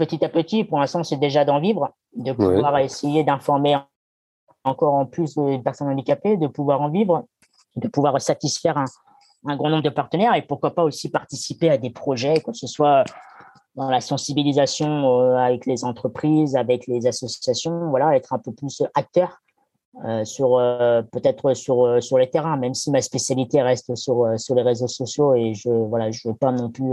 [0.00, 3.76] petit à petit, pour l'instant, c'est déjà d'en vivre, de pouvoir essayer d'informer
[4.64, 7.26] encore en plus les personnes handicapées, de pouvoir en vivre,
[7.76, 8.86] de pouvoir satisfaire un,
[9.46, 12.66] un, grand nombre de partenaires et pourquoi pas aussi participer à des projets, que ce
[12.66, 13.04] soit
[13.76, 18.82] dans la sensibilisation euh, avec les entreprises, avec les associations, voilà, être un peu plus
[18.94, 19.38] acteur
[20.04, 24.54] euh, sur euh, peut-être sur sur les terrains, même si ma spécialité reste sur sur
[24.54, 26.92] les réseaux sociaux et je voilà je veux pas non plus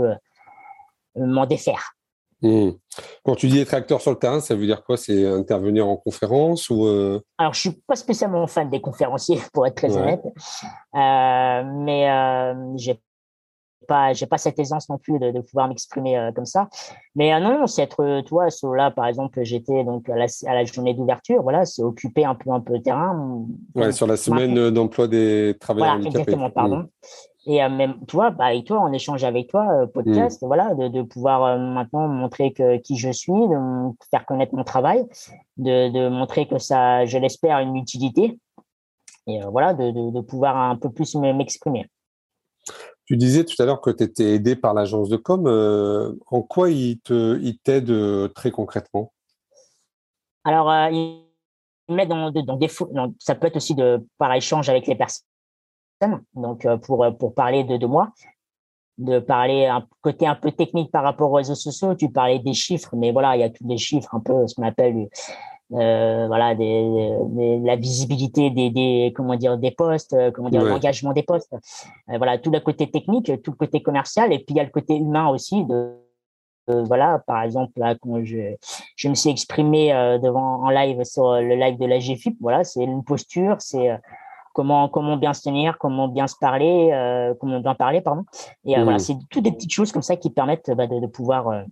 [1.16, 1.97] m'en défaire.
[2.42, 2.70] Mmh.
[3.24, 4.96] Quand tu dis être acteur sur le terrain, ça veut dire quoi?
[4.96, 6.86] C'est intervenir en conférence ou
[7.38, 12.54] Alors, je suis pas spécialement fan des conférenciers, pour être très honnête, euh, mais euh,
[12.76, 13.00] j'ai
[13.88, 16.68] pas, j'ai pas cette aisance non plus de, de pouvoir m'exprimer euh, comme ça.
[17.16, 18.46] Mais euh, non, c'est être, euh, toi,
[18.76, 22.36] là, par exemple, j'étais donc à la, à la journée d'ouverture, voilà, c'est occuper un
[22.36, 23.46] peu, un peu le terrain.
[23.74, 26.76] Ouais, sur la semaine d'emploi des travailleurs voilà, Exactement, pardon.
[26.76, 26.88] Mmh.
[27.50, 30.46] Et même, toi, bah, avec toi, on échange avec toi, podcast, mmh.
[30.46, 35.06] voilà, de, de pouvoir maintenant montrer que, qui je suis, de faire connaître mon travail,
[35.56, 38.38] de, de montrer que ça, je l'espère, une utilité.
[39.28, 41.86] Et voilà, de, pouvoir un peu plus m'exprimer.
[43.04, 45.46] Tu disais tout à l'heure que tu étais aidé par l'agence de com.
[45.46, 49.12] Euh, en quoi il t'aide euh, très concrètement?
[50.44, 52.68] Alors, euh, il m'aide dans, des
[53.18, 55.26] ça peut être aussi de par échange avec les personnes.
[56.34, 58.12] Donc, pour, pour parler de, de moi,
[58.98, 61.94] de parler un côté un peu technique par rapport aux réseaux sociaux.
[61.94, 64.54] Tu parlais des chiffres, mais voilà, il y a tous les chiffres, un peu ce
[64.54, 65.08] qu'on appelle
[65.72, 71.12] euh, voilà des, la visibilité des, des, comment dire des postes euh, comment dire l'engagement
[71.12, 74.56] des postes euh, voilà tout le côté technique tout le côté commercial et puis il
[74.56, 75.92] y a le côté humain aussi de
[76.68, 78.56] voilà par exemple là quand je
[78.96, 79.90] je me suis exprimé
[80.22, 83.90] devant en live sur le live de la GFIP voilà c'est une posture c'est
[84.58, 86.90] comment comment bien se tenir comment bien se parler
[87.40, 88.24] comment bien parler pardon
[88.64, 88.98] et voilà mmh.
[88.98, 91.64] c'est toutes des petites choses comme ça qui permettent bah, de, de, pouvoir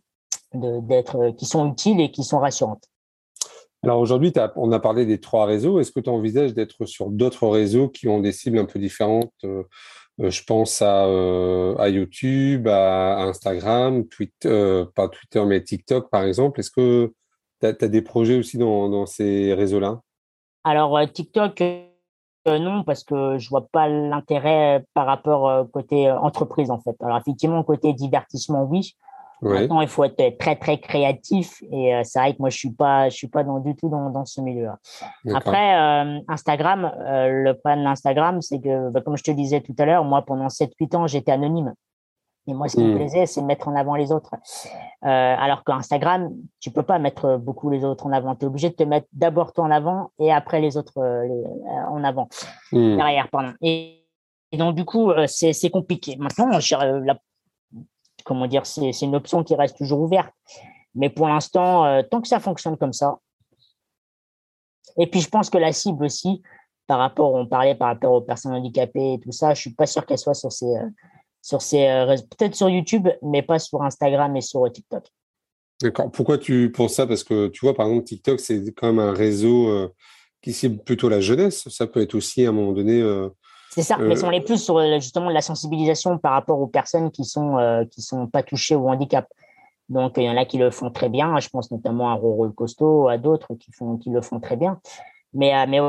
[0.54, 2.84] d'être qui sont utiles et qui sont rassurantes
[3.86, 5.78] alors aujourd'hui, on a parlé des trois réseaux.
[5.78, 9.32] Est-ce que tu envisages d'être sur d'autres réseaux qui ont des cibles un peu différentes
[9.44, 9.62] euh,
[10.20, 16.58] euh, Je pense euh, à, YouTube, à Instagram, Twitter, pas Twitter, mais TikTok par exemple.
[16.58, 17.12] Est-ce que
[17.60, 20.00] tu as, des projets aussi dans, ces réseaux-là?
[20.64, 21.62] Alors TikTok,
[22.46, 26.96] non, parce que je vois pas l'intérêt par rapport côté entreprise en fait.
[27.00, 28.96] Alors effectivement, côté divertissement, oui.
[29.42, 32.70] Maintenant, il faut être très très créatif et euh, c'est vrai que moi je suis
[32.70, 34.78] pas je suis pas dans, du tout dans, dans ce milieu-là.
[35.34, 39.74] Après euh, Instagram, euh, le problème d'Instagram, c'est que bah, comme je te disais tout
[39.78, 41.74] à l'heure, moi pendant 7-8 ans j'étais anonyme.
[42.46, 42.96] Et moi, ce qui me hmm.
[42.96, 44.34] plaisait, c'est mettre en avant les autres.
[45.02, 46.30] alors qu'Instagram,
[46.60, 48.36] tu peux pas mettre beaucoup les autres en avant.
[48.36, 51.00] Tu es obligé de te mettre d'abord toi en avant et après les autres
[51.90, 52.28] en avant.
[52.72, 52.96] Hmm.
[52.96, 53.52] Derrière, pardon.
[53.62, 54.06] Et,
[54.52, 56.16] et, donc, du coup, c'est compliqué.
[56.16, 57.16] Maintenant, la
[58.26, 60.34] comment dire, c'est une option qui reste toujours ouverte.
[60.94, 63.18] Mais pour l'instant, euh, tant que ça fonctionne comme ça.
[64.98, 66.42] Et puis, je pense que la cible aussi,
[66.86, 69.86] par rapport, on parlait par rapport aux personnes handicapées et tout ça, je suis pas
[69.86, 70.88] sûr qu'elle soit sur ces, euh,
[71.46, 75.04] sur ces, euh, peut-être sur YouTube, mais pas sur Instagram et sur TikTok.
[75.82, 76.10] D'accord.
[76.10, 77.06] Pourquoi tu penses ça?
[77.06, 79.90] Parce que tu vois, par exemple, TikTok, c'est quand même un réseau
[80.40, 81.68] qui cible plutôt la jeunesse.
[81.68, 83.02] Ça peut être aussi à un moment donné
[83.76, 87.10] c'est ça, mais on est plus sur euh, justement la sensibilisation par rapport aux personnes
[87.10, 89.28] qui sont euh, qui sont pas touchées au handicap.
[89.90, 91.38] Donc il y en a qui le font très bien.
[91.40, 94.80] Je pense notamment à Roro Costo, à d'autres qui font qui le font très bien.
[95.34, 95.80] Mais euh, mais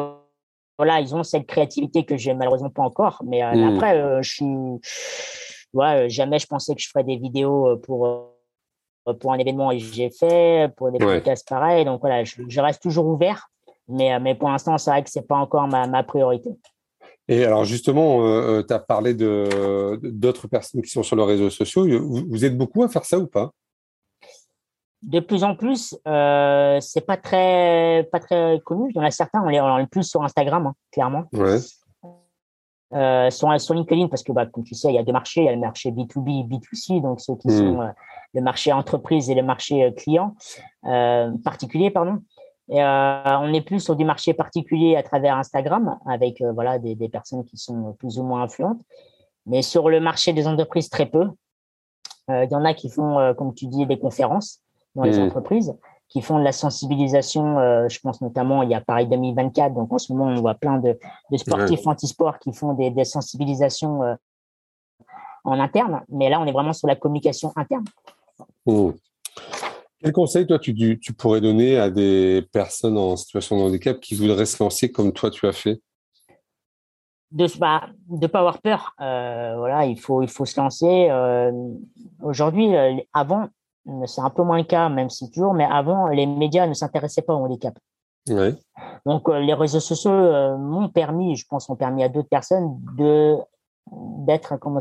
[0.77, 3.21] voilà, ils ont cette créativité que j'ai malheureusement pas encore.
[3.25, 3.75] Mais hmm.
[3.75, 4.45] après, je suis
[5.77, 8.33] ouais, jamais je pensais que je ferais des vidéos pour
[9.21, 11.85] pour un événement et j'ai fait pour des podcasts pareils.
[11.85, 13.49] Donc voilà, je, reste toujours ouvert.
[13.87, 16.49] Mais mais pour l'instant, c'est vrai que c'est pas encore ma, ma priorité.
[17.27, 21.23] Et alors justement, euh, euh tu as parlé de, d'autres personnes qui sont sur les
[21.23, 21.85] réseaux sociaux.
[22.01, 23.51] Vous, êtes beaucoup à faire ça ou pas?
[25.03, 28.89] De plus en plus, euh, c'est pas très pas très connu.
[28.89, 31.25] Il y en a certains, on les, on plus sur Instagram, hein, clairement.
[31.33, 31.59] Ouais.
[32.93, 35.41] Euh, sur, sur, LinkedIn, parce que bah, comme tu sais, il y a deux marchés,
[35.41, 37.57] il y a le marché B2B et B2C, donc ceux qui hmm.
[37.57, 37.89] sont euh,
[38.33, 40.35] le marché entreprise et le marché euh, client,
[41.43, 42.21] particulier, pardon.
[42.69, 47.09] Et, on est plus sur du marché particulier à travers Instagram, avec voilà des, des,
[47.09, 48.81] personnes qui sont plus ou moins influentes.
[49.45, 51.29] Mais sur le marché des entreprises, très peu.
[52.29, 54.61] Il y en a qui font, comme tu dis, des conférences
[54.95, 55.23] dans les mmh.
[55.23, 55.77] entreprises,
[56.09, 57.87] qui font de la sensibilisation.
[57.89, 60.77] je pense notamment, il y a Paris 2024, donc en ce moment, on voit plein
[60.77, 60.97] de,
[61.31, 64.17] de sportifs anti-sport qui font des, des sensibilisations
[65.43, 66.03] en interne.
[66.09, 67.85] Mais là, on est vraiment sur la communication interne.
[68.65, 68.91] Mmh.
[69.99, 74.13] Quel conseil, toi, tu, tu, pourrais donner à des personnes en situation de handicap qui
[74.15, 75.81] voudraient se lancer comme toi, tu as fait?
[77.31, 77.89] De ne bah,
[78.31, 78.93] pas avoir peur.
[79.01, 81.07] Euh, voilà, il faut, il faut se lancer.
[81.09, 81.51] Euh,
[82.21, 83.47] aujourd'hui, euh, avant,
[84.05, 87.21] c'est un peu moins le cas, même si toujours, mais avant, les médias ne s'intéressaient
[87.21, 87.73] pas au handicap.
[89.05, 93.37] Donc, les réseaux sociaux m'ont permis, je pense, ont permis à d'autres personnes de
[93.91, 94.79] d'être comment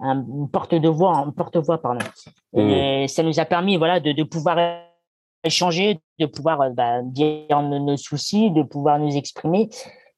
[0.00, 2.04] un porte de voix, un porte-voix pardon.
[2.52, 2.58] Mmh.
[2.58, 4.58] Et ça nous a permis voilà de, de pouvoir
[5.44, 9.68] échanger, de pouvoir bah, dire nos, soucis, de pouvoir nous exprimer.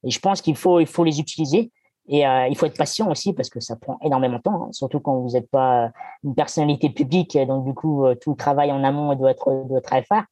[0.04, 1.70] Et je pense qu'il faut il faut les utiliser.
[2.08, 4.72] Et euh, il faut être patient aussi parce que ça prend énormément de temps, hein,
[4.72, 5.90] surtout quand vous n'êtes pas
[6.22, 7.36] une personnalité publique.
[7.46, 10.22] Donc, du coup, euh, tout le travail en amont doit être, doit être très fort.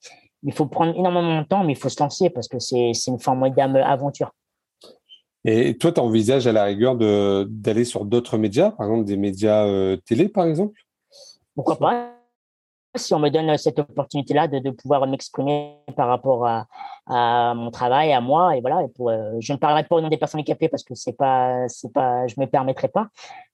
[0.44, 3.18] Il faut prendre énormément de temps, mais il faut se lancer parce que c'est une
[3.18, 4.30] formidable aventure.
[5.44, 9.66] Et toi, tu envisages à la rigueur d'aller sur d'autres médias, par exemple des médias
[9.66, 10.80] euh, télé, par exemple?
[11.54, 12.13] Pourquoi pas?
[12.96, 16.66] Si on me donne cette opportunité-là de, de, pouvoir m'exprimer par rapport à,
[17.07, 18.83] à, mon travail, à moi, et voilà.
[18.83, 21.16] Et pour, euh, je ne parlerai pas au nom des personnes handicapées parce que c'est
[21.16, 23.09] pas, c'est pas, je me permettrai pas.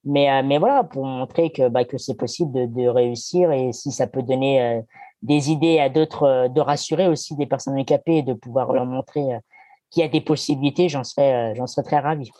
[0.04, 3.72] Mais, euh, mais voilà, pour montrer que, bah, que c'est possible de, de, réussir et
[3.72, 4.82] si ça peut donner
[5.22, 9.40] des idées à d'autres, de rassurer aussi des personnes handicapées et de pouvoir leur montrer
[9.90, 12.30] qu'il y a des possibilités, j'en serais, euh, j'en serais très ravi.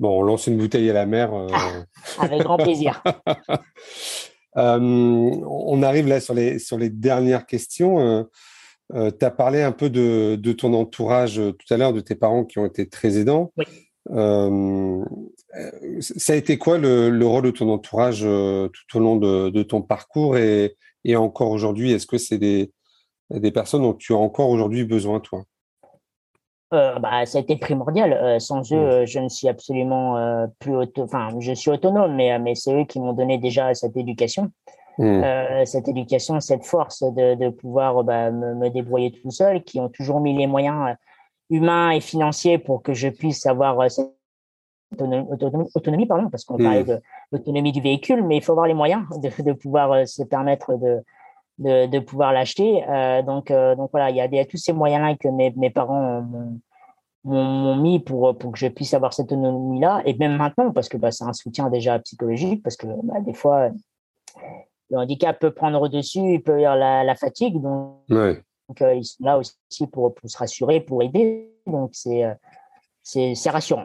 [0.00, 1.32] Bon, on lance une bouteille à la mer.
[1.32, 1.46] Euh.
[1.52, 1.84] Ah,
[2.24, 3.02] avec grand plaisir.
[4.56, 8.26] Euh, on arrive là sur les, sur les dernières questions.
[8.92, 12.44] tu as parlé un peu de, de ton entourage tout à l'heure, de tes parents
[12.44, 13.52] qui ont été très aidants.
[13.56, 13.64] Oui.
[16.00, 19.62] ça a été quoi le, le, rôle de ton entourage tout au long de, de
[19.62, 22.70] ton parcours et, et encore aujourd'hui Est-ce que c'est des,
[23.30, 25.44] des personnes dont tu as encore aujourd'hui besoin, toi?
[26.74, 28.12] Euh, bah, ça a été primordial.
[28.12, 28.80] Euh, sans eux, mmh.
[28.80, 31.02] euh, je ne suis absolument plus auto...
[31.02, 34.50] enfin, je suis autonome, mais, mais c'est eux qui m'ont donné déjà cette éducation.
[34.96, 35.64] Mmh.
[35.64, 40.20] cette éducation, cette force de, de pouvoir bah, me, débrouiller tout seul, qui ont toujours
[40.20, 40.94] mis les moyens
[41.50, 44.06] humains et financiers pour que je puisse avoir cette
[44.92, 46.86] autonomie, pardon, parce qu'on parlait mmh.
[46.86, 47.00] de
[47.32, 51.02] l'autonomie du véhicule, mais il faut avoir les moyens de, de pouvoir se permettre de,
[51.58, 52.84] de, de pouvoir l'acheter.
[52.88, 55.52] Euh, donc, euh, donc voilà, il y, a, y a tous ces moyens-là que mes,
[55.56, 56.24] mes parents
[57.24, 60.02] m'ont mis pour, pour que je puisse avoir cette autonomie-là.
[60.04, 63.34] Et même maintenant, parce que bah, c'est un soutien déjà psychologique, parce que bah, des
[63.34, 63.70] fois,
[64.90, 67.60] le handicap peut prendre dessus, il peut y avoir la, la fatigue.
[67.60, 68.00] Donc,
[68.68, 71.50] donc euh, ils sont là aussi pour, pour, se rassurer, pour aider.
[71.66, 72.24] Donc, c'est
[73.02, 73.84] c'est rassurant.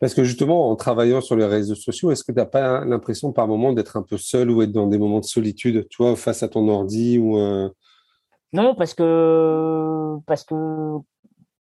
[0.00, 3.32] Parce que justement, en travaillant sur les réseaux sociaux, est-ce que tu n'as pas l'impression
[3.32, 6.16] par moment d'être un peu seul ou être dans des moments de solitude, tu vois,
[6.16, 7.68] face à ton ordi ou euh?
[8.52, 10.54] Non, parce que parce que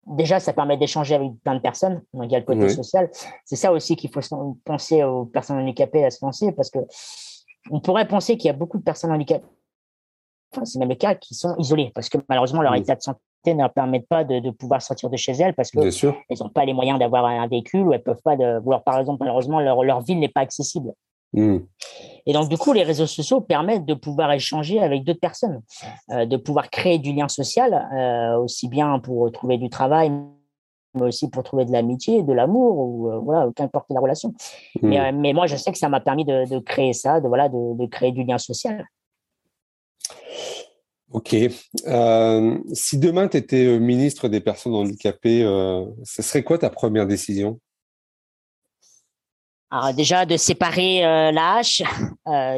[0.05, 2.01] déjà, ça permet d'échanger avec plein de personnes.
[2.13, 3.09] Donc, il y a le côté social.
[3.45, 4.21] C'est ça aussi qu'il faut
[4.65, 6.79] penser aux personnes handicapées à se penser, parce que
[7.71, 9.45] on pourrait penser qu'il y a beaucoup de personnes handicapées,
[10.51, 13.21] enfin, c'est même le cas, qui sont isolées, parce que malheureusement, leur état de santé
[13.47, 15.91] ne leur permettent pas de, pouvoir sortir de chez elles parce qu'elles
[16.39, 19.59] n'ont pas les moyens d'avoir un véhicule ou elles peuvent pas de, par exemple, malheureusement,
[19.59, 20.93] leur, leur ville n'est pas accessible.
[21.33, 21.59] Hmm.
[22.25, 25.61] Et donc, du coup, les réseaux sociaux permettent de pouvoir échanger avec d'autres personnes,
[26.11, 30.11] euh, de pouvoir créer du lien social, euh, aussi bien pour trouver du travail,
[30.93, 34.29] mais aussi pour trouver de l'amitié, de l'amour, ou euh, voilà, qu'importe la relation.
[34.81, 34.87] Hmm.
[34.87, 37.75] Mais, mais, moi, je sais que ça m'a permis de, créer ça, de, voilà, de,
[37.75, 38.85] de créer du lien social.
[41.13, 41.35] Ok.
[41.85, 46.71] Euh, si demain tu étais euh, ministre des personnes handicapées, euh, ce serait quoi ta
[46.71, 47.59] première décision?
[49.69, 51.81] Alors déjà de séparer la hache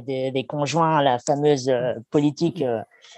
[0.05, 1.71] des, conjoints, la fameuse
[2.09, 2.61] politique.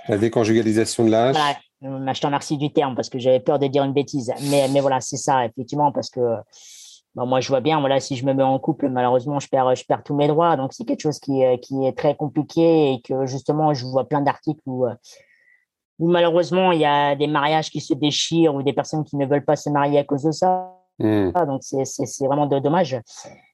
[0.07, 1.35] la déconjugalisation de la hache.
[1.81, 2.13] Voilà.
[2.13, 4.31] Je t'en remercie du terme parce que j'avais peur de dire une bêtise.
[4.51, 6.21] Mais, mais voilà, c'est ça, effectivement, parce que
[7.15, 9.83] moi, je vois bien, voilà, si je me mets en couple, malheureusement, je perds, je
[9.83, 10.57] perds tous mes droits.
[10.57, 14.21] Donc, c'est quelque chose qui, qui est très compliqué et que justement, je vois plein
[14.21, 14.85] d'articles où
[15.99, 19.25] où malheureusement il y a des mariages qui se déchirent ou des personnes qui ne
[19.25, 20.73] veulent pas se marier à cause de ça.
[20.99, 21.31] Hmm.
[21.45, 22.95] Donc c'est vraiment dommage.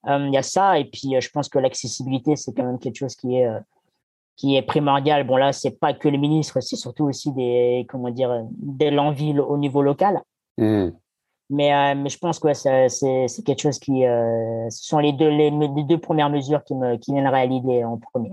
[0.08, 2.79] Euh, il y a ça et puis euh, je pense que l'accessibilité c'est quand même
[2.79, 3.60] quelque chose qui est euh,
[4.36, 5.25] qui est primordial.
[5.25, 9.38] Bon là c'est pas que les ministres, c'est surtout aussi des comment dire de l'envie
[9.39, 10.21] au niveau local.
[10.58, 10.89] Hmm.
[11.49, 15.83] Mais, mais je pense que c'est quelque chose qui ce sont les deux les, les,
[15.83, 18.31] deux premières mesures qui me qui viendraient à l'idée en premier.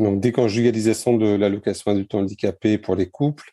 [0.00, 3.52] Donc, déconjugalisation de l'allocation adulte handicapé pour les couples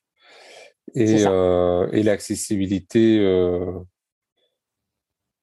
[0.96, 3.74] et, euh, et l'accessibilité euh,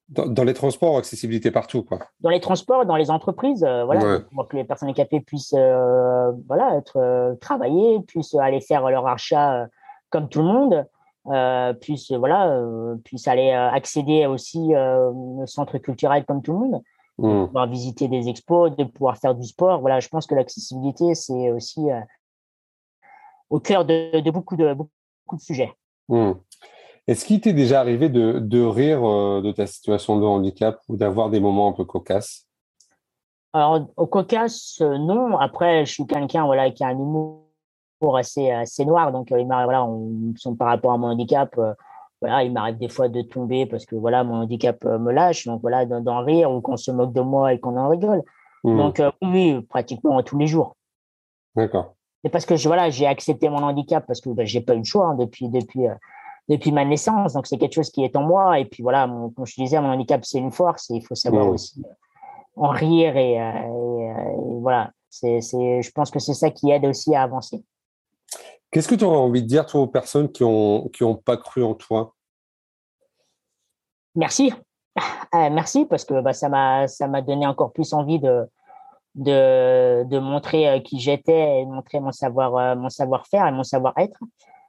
[0.09, 1.83] dans, les transports, accessibilité partout.
[1.83, 1.99] Quoi.
[2.21, 6.77] Dans les transports, dans les entreprises, euh, voilà, pour que les personnes handicapées puissent voilà,
[6.79, 9.69] être, travailler, puissent aller faire leur achat
[10.09, 11.77] comme tout le monde.
[11.81, 12.63] puissent voilà
[13.05, 16.83] puissent aller accéder aussi au centre culturel comme tout le monde
[17.19, 17.47] de mmh.
[17.47, 19.81] pouvoir visiter des expos, de pouvoir faire du sport.
[19.81, 22.01] Voilà, je pense que l'accessibilité, c'est aussi, euh,
[23.51, 25.73] au cœur de, beaucoup, de, beaucoup de sujets.
[26.09, 26.33] Hmm.
[27.07, 31.39] Est-ce qu'il t'est déjà arrivé de, rire de ta situation de handicap ou d'avoir des
[31.39, 32.47] moments un peu cocasses?
[33.53, 35.37] Alors, au cocasse, non.
[35.39, 37.45] Après, je suis quelqu'un voilà, qui a un humour
[38.17, 39.13] assez, assez noir.
[39.13, 41.55] Donc, voilà, on, par rapport à mon handicap,
[42.21, 45.47] voilà, il m'arrive des fois de tomber parce que voilà, mon handicap euh, me lâche.
[45.47, 48.23] Donc voilà, d'en rire ou qu'on se moque de moi et qu'on en rigole.
[48.65, 48.77] Mmh.
[48.77, 50.77] Donc euh, oui, pratiquement tous les jours.
[51.55, 51.95] D'accord.
[52.25, 54.85] Et parce que voilà, j'ai accepté mon handicap parce que ben, j'ai pas eu le
[54.85, 55.95] choix hein, depuis depuis euh,
[56.49, 57.35] depuis ma naissance.
[57.35, 58.59] Donc c'est quelque chose qui est en moi.
[58.59, 61.47] Et puis voilà, comme je disais, mon handicap c'est une force et il faut savoir
[61.47, 61.51] mmh.
[61.51, 61.85] aussi
[62.57, 63.39] en rire et,
[64.61, 64.91] voilà.
[65.11, 67.63] C'est, je pense que c'est ça qui aide aussi à avancer.
[68.75, 71.63] Qu'est-ce que tu aurais envie de dire aux personnes qui n'ont qui ont pas cru
[71.63, 72.13] en toi?
[74.17, 74.53] Merci.
[75.35, 78.45] Euh, merci parce que bah, ça m'a donné encore plus envie de
[79.17, 83.51] de, de montrer euh, qui j'étais et de montrer mon savoir euh, mon savoir-faire et
[83.51, 84.21] mon savoir-être.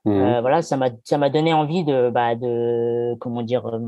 [0.05, 0.39] Mmh.
[0.39, 3.79] voilà, ça m'a ça m'a donné envie de bah, de comment dire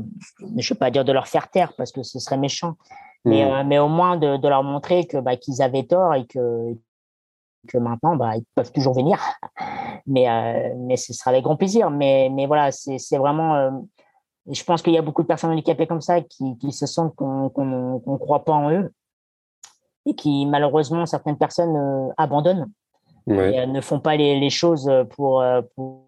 [0.56, 2.76] je veux pas dire de leur faire taire parce que ce serait méchant.
[3.24, 3.66] Mais, mmh.
[3.66, 6.76] mais au moins de, de leur montrer que bah, qu'ils avaient tort et que
[7.66, 9.20] que maintenant, bah, ils peuvent toujours venir.
[10.06, 11.90] Mais, euh, mais ce sera avec grand plaisir.
[11.90, 13.56] Mais, mais voilà, c'est vraiment.
[13.56, 13.70] Euh,
[14.50, 17.14] je pense qu'il y a beaucoup de personnes handicapées comme ça qui, qui se sentent
[17.14, 18.92] qu'on ne croit pas en eux
[20.06, 22.70] et qui, malheureusement, certaines personnes euh, abandonnent
[23.30, 25.44] et ne font pas les, les choses pour,
[25.74, 26.06] pour,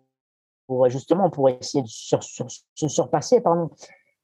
[0.66, 3.42] pour, justement pour essayer de se surpasser.
[3.42, 3.68] Pardon.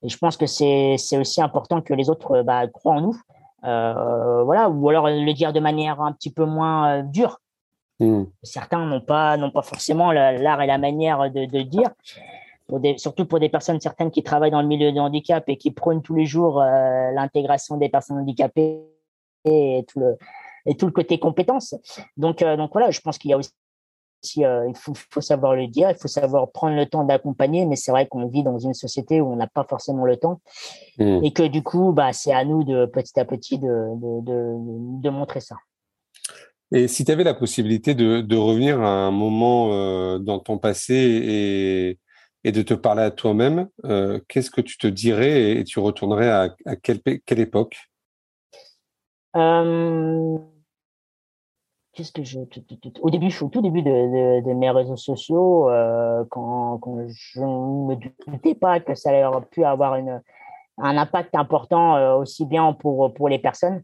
[0.03, 3.20] Et je pense que c'est aussi important que les autres bah, croient en nous
[3.62, 7.40] voilà, ou alors le dire de manière un petit peu moins euh, dure.
[7.98, 8.24] Hmm.
[8.42, 11.90] Certains n'ont pas, n'ont pas forcément l'art et la manière de, de dire.
[12.68, 15.57] Pour des, surtout pour des personnes certaines qui travaillent dans le milieu du handicap et
[15.57, 18.82] qui prônent tous les jours euh, l'intégration des personnes handicapées
[19.44, 20.18] et tout le,
[20.66, 21.76] et tout le côté compétences.
[22.16, 23.52] Donc, donc voilà, je pense qu'il y a aussi
[24.38, 27.90] euh, il faut, savoir le dire, il faut savoir prendre le temps d'accompagner, mais c'est
[27.90, 30.40] vrai qu'on vit dans une société où on n'a pas forcément le temps
[30.98, 31.24] hmm.
[31.24, 33.68] et que du coup, bah, c'est à nous de petit à petit de,
[35.00, 35.56] de, montrer ça.
[36.72, 40.94] Et si tu avais la possibilité de, revenir à un moment euh, dans ton passé
[40.94, 41.98] et,
[42.42, 46.28] et, de te parler à toi-même, euh, qu'est-ce que tu te dirais et, tu retournerais
[46.28, 47.76] à, à quelle, quelle époque?
[51.97, 52.38] Qu'est-ce que je
[53.01, 56.78] au début au tout début de, mes réseaux sociaux euh, quand,
[57.09, 60.22] je ne me doutais pas que ça aurait pu avoir une,
[60.78, 63.82] un impact important euh, aussi bien pour pour les personnes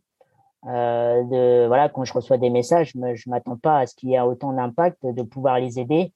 [0.67, 4.15] euh, de voilà quand je reçois des messages je m'attends pas à ce qu'il y
[4.15, 6.13] ait autant d'impact de pouvoir les aider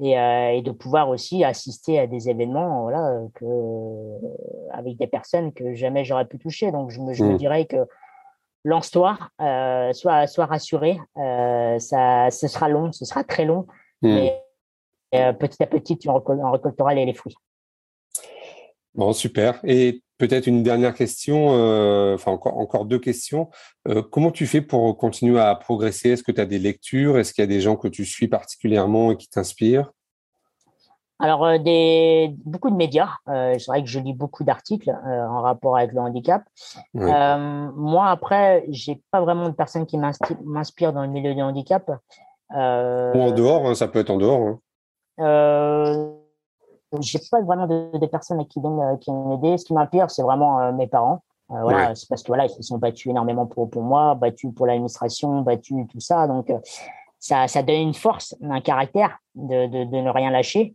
[0.00, 3.44] et, et, de pouvoir aussi assister à des événements voilà que
[4.72, 7.36] avec des personnes que jamais j'aurais pu toucher donc je me, je me mmh.
[7.36, 7.86] dirais que
[8.64, 10.98] lance-toi, euh, sois, rassuré.
[11.16, 13.66] Euh, ça, ce sera long, ce sera très long,
[14.02, 14.14] hmm.
[14.14, 14.42] mais
[15.14, 17.36] euh, petit à petit, tu en, récolteras les, fruits.
[18.94, 19.60] Bon, super.
[19.64, 21.48] Et peut-être une dernière question,
[22.14, 23.50] enfin encore, encore deux questions.
[24.10, 26.10] comment tu fais pour continuer à progresser?
[26.10, 27.18] Est-ce que tu as des lectures?
[27.18, 29.92] Est-ce qu'il y a des gens que tu suis particulièrement et qui t'inspirent?
[31.20, 33.10] Alors, euh, des, beaucoup de médias.
[33.28, 36.42] Euh, c'est vrai que je lis beaucoup d'articles euh, en rapport avec le handicap.
[36.92, 41.90] moi, après, j'ai pas vraiment de personnes qui m'inspirent dans le milieu du handicap.
[42.50, 44.58] Ou en dehors, hein, ça peut être en dehors.
[45.18, 46.12] Hein.
[47.00, 49.56] j'ai pas vraiment de, personnes qui viennent qui m'aider.
[49.56, 51.22] Ce qui m'inspire, c'est vraiment mes parents.
[51.48, 54.66] voilà, c'est parce que voilà, ils se sont battus énormément pour, pour moi, battus pour
[54.66, 56.26] l'administration, battus tout ça.
[56.26, 56.52] Donc,
[57.20, 60.74] ça, ça donne une force, un caractère de, de, de ne rien lâcher.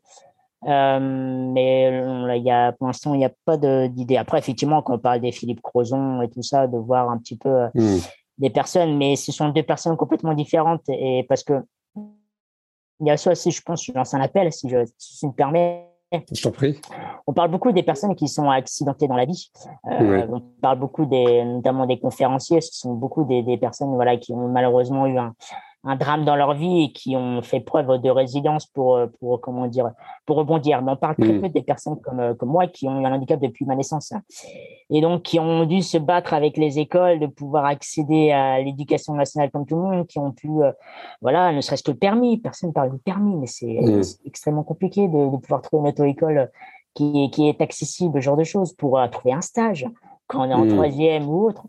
[0.68, 4.18] Euh, mais il y a, pour l'instant, il n'y a pas d'idée.
[4.18, 7.38] Après, effectivement, quand on parle des Philippe Crozon et tout ça, de voir un petit
[7.38, 8.00] peu euh, hmm.
[8.38, 10.84] des personnes, mais ce sont deux personnes complètement différentes.
[10.90, 11.54] Et parce que
[11.96, 15.32] il y a ça aussi, je pense, je lance un appel, si je, si me
[15.32, 15.86] permets.
[16.12, 16.82] Je t'en prie.
[17.28, 19.52] On parle beaucoup des personnes qui sont accidentées dans la vie.
[19.92, 22.62] Euh, on parle beaucoup des, notamment des conférenciers.
[22.62, 25.36] Ce sont beaucoup des, des personnes, voilà, qui ont malheureusement eu un,
[25.86, 29.40] un drame dans leur vie et qui ont fait preuve de résilience pour, euh, pour
[29.40, 29.92] comment dire,
[30.26, 30.82] pour rebondir.
[30.82, 31.42] Mais on parle très mm.
[31.42, 34.12] peu des personnes comme, euh, comme moi qui ont eu un handicap depuis ma naissance
[34.12, 34.22] hein.
[34.90, 39.14] et donc qui ont dû se battre avec les écoles de pouvoir accéder à l'éducation
[39.14, 40.72] nationale comme tout le monde, qui ont pu, euh,
[41.22, 42.38] voilà, ne serait-ce que le permis.
[42.38, 44.02] Personne ne parle du permis, mais c'est mm.
[44.26, 46.52] extrêmement compliqué de, de pouvoir trouver une auto-école
[46.94, 49.88] qui, qui est accessible, ce genre de choses, pour trouver un stage
[50.28, 50.70] quand on est en mm.
[50.70, 51.64] troisième ou autre.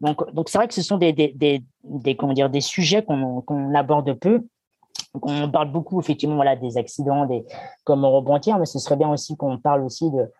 [0.00, 3.74] Donc, donc c'est vrai que ce sont des, des, des, comment dire, des sujets qu'on
[3.74, 4.42] aborde peu.
[5.22, 7.44] on parle beaucoup effectivement voilà des accidents, des
[7.84, 10.30] comment rebondir, mais ce serait bien aussi qu'on parle aussi de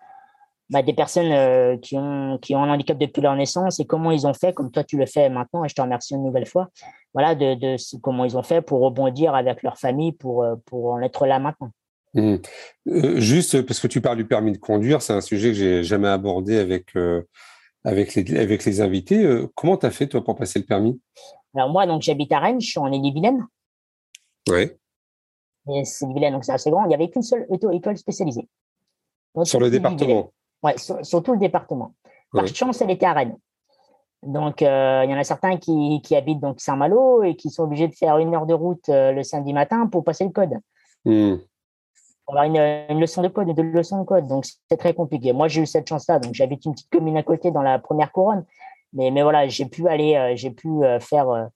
[0.70, 4.12] bah, des personnes euh, qui, ont, qui ont un handicap depuis leur naissance et comment
[4.12, 6.46] ils ont fait, comme toi tu le fais maintenant, et je te remercie une nouvelle
[6.46, 6.68] fois,
[7.12, 10.92] voilà, de, de comment ils ont fait pour rebondir avec leur famille pour, euh, pour
[10.92, 11.70] en être là maintenant.
[12.14, 12.36] Mmh.
[12.88, 15.82] Euh, juste parce que tu parles du permis de conduire, c'est un sujet que j'ai
[15.82, 16.94] jamais abordé avec,
[17.84, 19.44] avec, les, avec les invités.
[19.54, 21.00] comment tu as fait toi pour passer le permis?
[21.54, 23.46] Alors moi, donc j'habite à Rennes, je suis en Ille-et-Vilaine.
[24.48, 24.70] Oui.
[25.84, 26.84] C'est Vilaine, donc c'est assez grand.
[26.84, 28.48] Il n'y avait qu'une seule auto-école spécialisée.
[29.44, 31.94] sur le département Ouais, sur, tout le département.
[32.32, 33.36] Par chance, elle était à Rennes.
[34.22, 37.62] Donc, euh, il y en a certains qui, qui, habitent donc Saint-Malo et qui sont
[37.62, 40.58] obligés de faire une heure de route euh, le samedi matin pour passer le code.
[41.06, 41.36] Mmh.
[42.30, 42.44] Pour avoir
[42.88, 44.28] une, leçon de code et deux leçons de code.
[44.28, 45.32] Donc, c'est très compliqué.
[45.32, 46.20] Moi, j'ai eu cette chance-là.
[46.20, 48.44] Donc, j'habite une petite commune à côté dans la première couronne.
[48.92, 50.68] Mais, mais voilà, j'ai pu aller, euh, j'ai pu
[51.00, 51.48] faire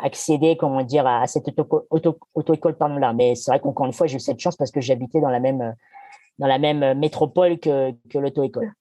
[0.00, 3.12] accéder, comment dire, à, cette auto-école auto, là.
[3.12, 5.40] Mais c'est vrai qu'encore une fois, j'ai eu cette chance parce que j'habitais dans la
[5.40, 5.74] même
[6.38, 8.72] dans la même métropole que, que l'auto-école.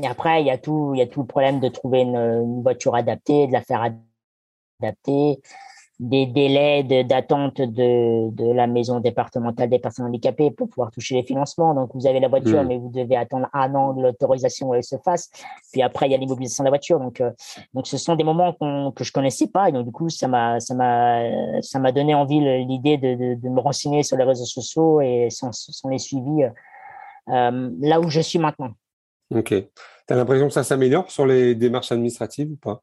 [0.00, 2.62] Et après, il y, a tout, il y a tout le problème de trouver une,
[2.62, 3.86] voiture adaptée, de la faire
[4.80, 5.40] adapter,
[6.00, 11.22] des délais d'attente de, de, la maison départementale des personnes handicapées pour pouvoir toucher les
[11.22, 11.74] financements.
[11.74, 12.66] Donc, vous avez la voiture, hmm.
[12.66, 15.30] mais vous devez attendre un an de l'autorisation où elle se fasse.
[15.72, 16.98] Puis après, il y a l'immobilisation de la voiture.
[16.98, 17.30] Donc, euh,
[17.74, 18.52] donc ce sont des moments
[18.92, 19.68] que je connaissais pas.
[19.68, 20.58] Et donc, du coup, ça m'a,
[21.92, 25.98] donné envie l'idée de, de, me renseigner sur les réseaux sociaux et sans, sans les
[25.98, 26.44] suivis
[27.28, 28.72] euh, là où je suis maintenant.
[29.34, 29.48] Ok.
[29.48, 32.82] Tu as l'impression que ça s'améliore sur les démarches administratives ou pas?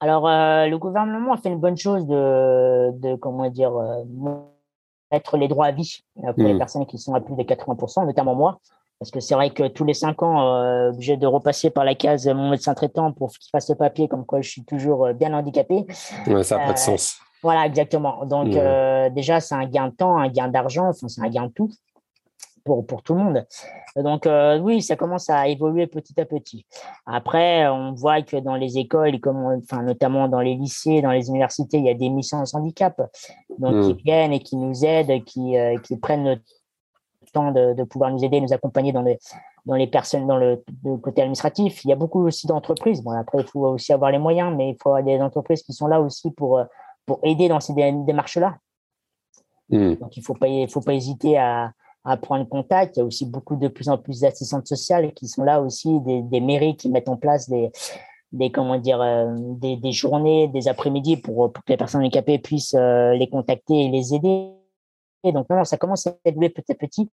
[0.00, 4.04] Alors, euh, le gouvernement a fait une bonne chose de, de comment dire, euh,
[5.10, 6.58] mettre les droits à vie euh, pour les hmm.
[6.58, 8.60] personnes qui sont à plus de 80%, notamment moi.
[8.98, 11.94] Parce que c'est vrai que tous les cinq ans, euh, obligé de repasser par la
[11.94, 15.34] case mon médecin traitant pour qu'il fasse le papier comme quoi je suis toujours bien
[15.34, 15.86] handicapé.
[16.26, 17.18] Ouais, ça n'a pas de sens.
[17.42, 18.24] Voilà, exactement.
[18.24, 18.48] Donc,
[19.12, 21.70] déjà, c'est un gain de temps, un gain d'argent, enfin, c'est un gain de tout
[22.66, 23.46] pour, pour tout le monde.
[23.96, 26.66] Donc euh, oui, ça commence à évoluer petit à petit.
[27.06, 31.28] Après, on voit que dans les écoles, comme, enfin, notamment dans les lycées, dans les
[31.28, 33.00] universités, il y a des missions sans handicap,
[33.58, 33.96] donc qui mmh.
[34.04, 36.40] viennent et qui nous aident, qui, euh, qui prennent le
[37.32, 39.18] temps de, de, pouvoir nous aider, nous accompagner dans les,
[39.64, 40.62] dans les personnes, dans le,
[41.02, 41.84] côté administratif.
[41.84, 43.02] Il y a beaucoup aussi d'entreprises.
[43.02, 45.72] Bon, après, il faut aussi avoir les moyens, mais il faut avoir des entreprises qui
[45.72, 46.60] sont là aussi pour,
[47.06, 48.58] pour aider dans ces démarches-là.
[49.70, 49.94] Mmh.
[49.94, 51.72] Donc, il ne faut pas, faut pas hésiter à,
[52.06, 52.96] à prendre contact.
[52.96, 56.00] Il y a aussi beaucoup de plus en plus d'assistantes sociales qui sont là aussi,
[56.00, 57.70] des, mairies qui mettent en place des,
[58.52, 63.28] comment dire, euh, des, journées, des après-midi pour, que les personnes handicapées puissent euh, les
[63.28, 64.52] contacter et les aider.
[65.24, 67.10] Et donc, non, ça commence à évoluer petit à petit.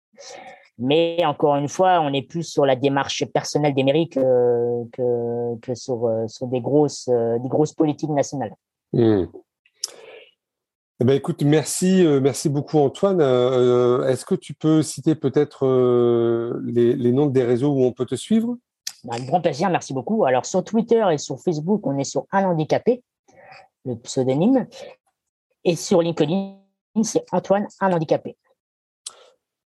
[0.77, 5.59] Mais encore une fois, on est plus sur la démarche personnelle des mairies que, que,
[5.59, 8.55] que sur, euh, sur des, grosses, des grosses politiques nationales.
[8.93, 9.25] Mmh.
[10.99, 13.19] Eh ben, écoute, merci, euh, merci beaucoup Antoine.
[13.19, 15.65] Euh, euh, est-ce que tu peux citer peut-être
[16.65, 18.57] les, noms des réseaux où on peut te suivre?
[19.03, 20.23] Bah, Un grand plaisir, merci beaucoup.
[20.25, 23.03] Alors sur Twitter et sur Facebook, on est sur Un handicapé,
[23.85, 24.67] le pseudonyme,
[25.63, 26.57] et sur LinkedIn,
[27.01, 28.37] c'est Antoine Un handicapé.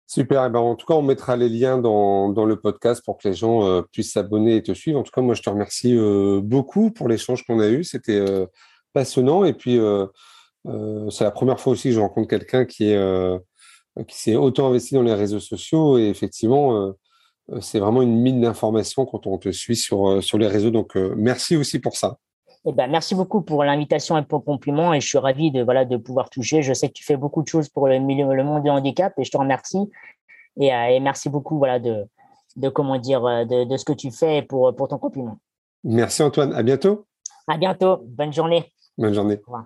[0.07, 0.45] Super.
[0.45, 3.35] Eh ben, en tout cas, on mettra les liens dans, le podcast pour que les
[3.35, 4.97] gens puissent s'abonner et te suivre.
[4.97, 5.95] En tout cas, moi, je te remercie
[6.41, 7.83] beaucoup pour l'échange qu'on a eu.
[7.83, 8.25] C'était
[8.93, 9.43] passionnant.
[9.43, 9.79] Et puis,
[10.67, 13.39] euh, c'est la première fois aussi que je rencontre quelqu'un qui est euh,
[14.07, 16.91] qui s'est autant investi dans les réseaux sociaux et effectivement euh,
[17.61, 21.55] c'est vraiment une mine d'informations quand on te suit sur sur les réseaux donc merci
[21.55, 22.17] aussi pour ça.
[22.65, 25.63] Eh ben, merci beaucoup pour l'invitation et pour le compliment et je suis ravi de
[25.63, 26.61] voilà de pouvoir toucher.
[26.61, 29.13] Je sais que tu fais beaucoup de choses pour le milieu, le monde du handicap
[29.17, 29.89] et je te remercie
[30.59, 32.05] et, et merci beaucoup voilà de
[32.57, 35.37] de comment dire de, de, ce que tu fais pour pour ton compliment.
[35.83, 37.05] Merci Antoine, à bientôt.
[37.47, 38.71] À bientôt, bonne journée.
[38.97, 39.39] Bonne journée.
[39.47, 39.65] Au revoir.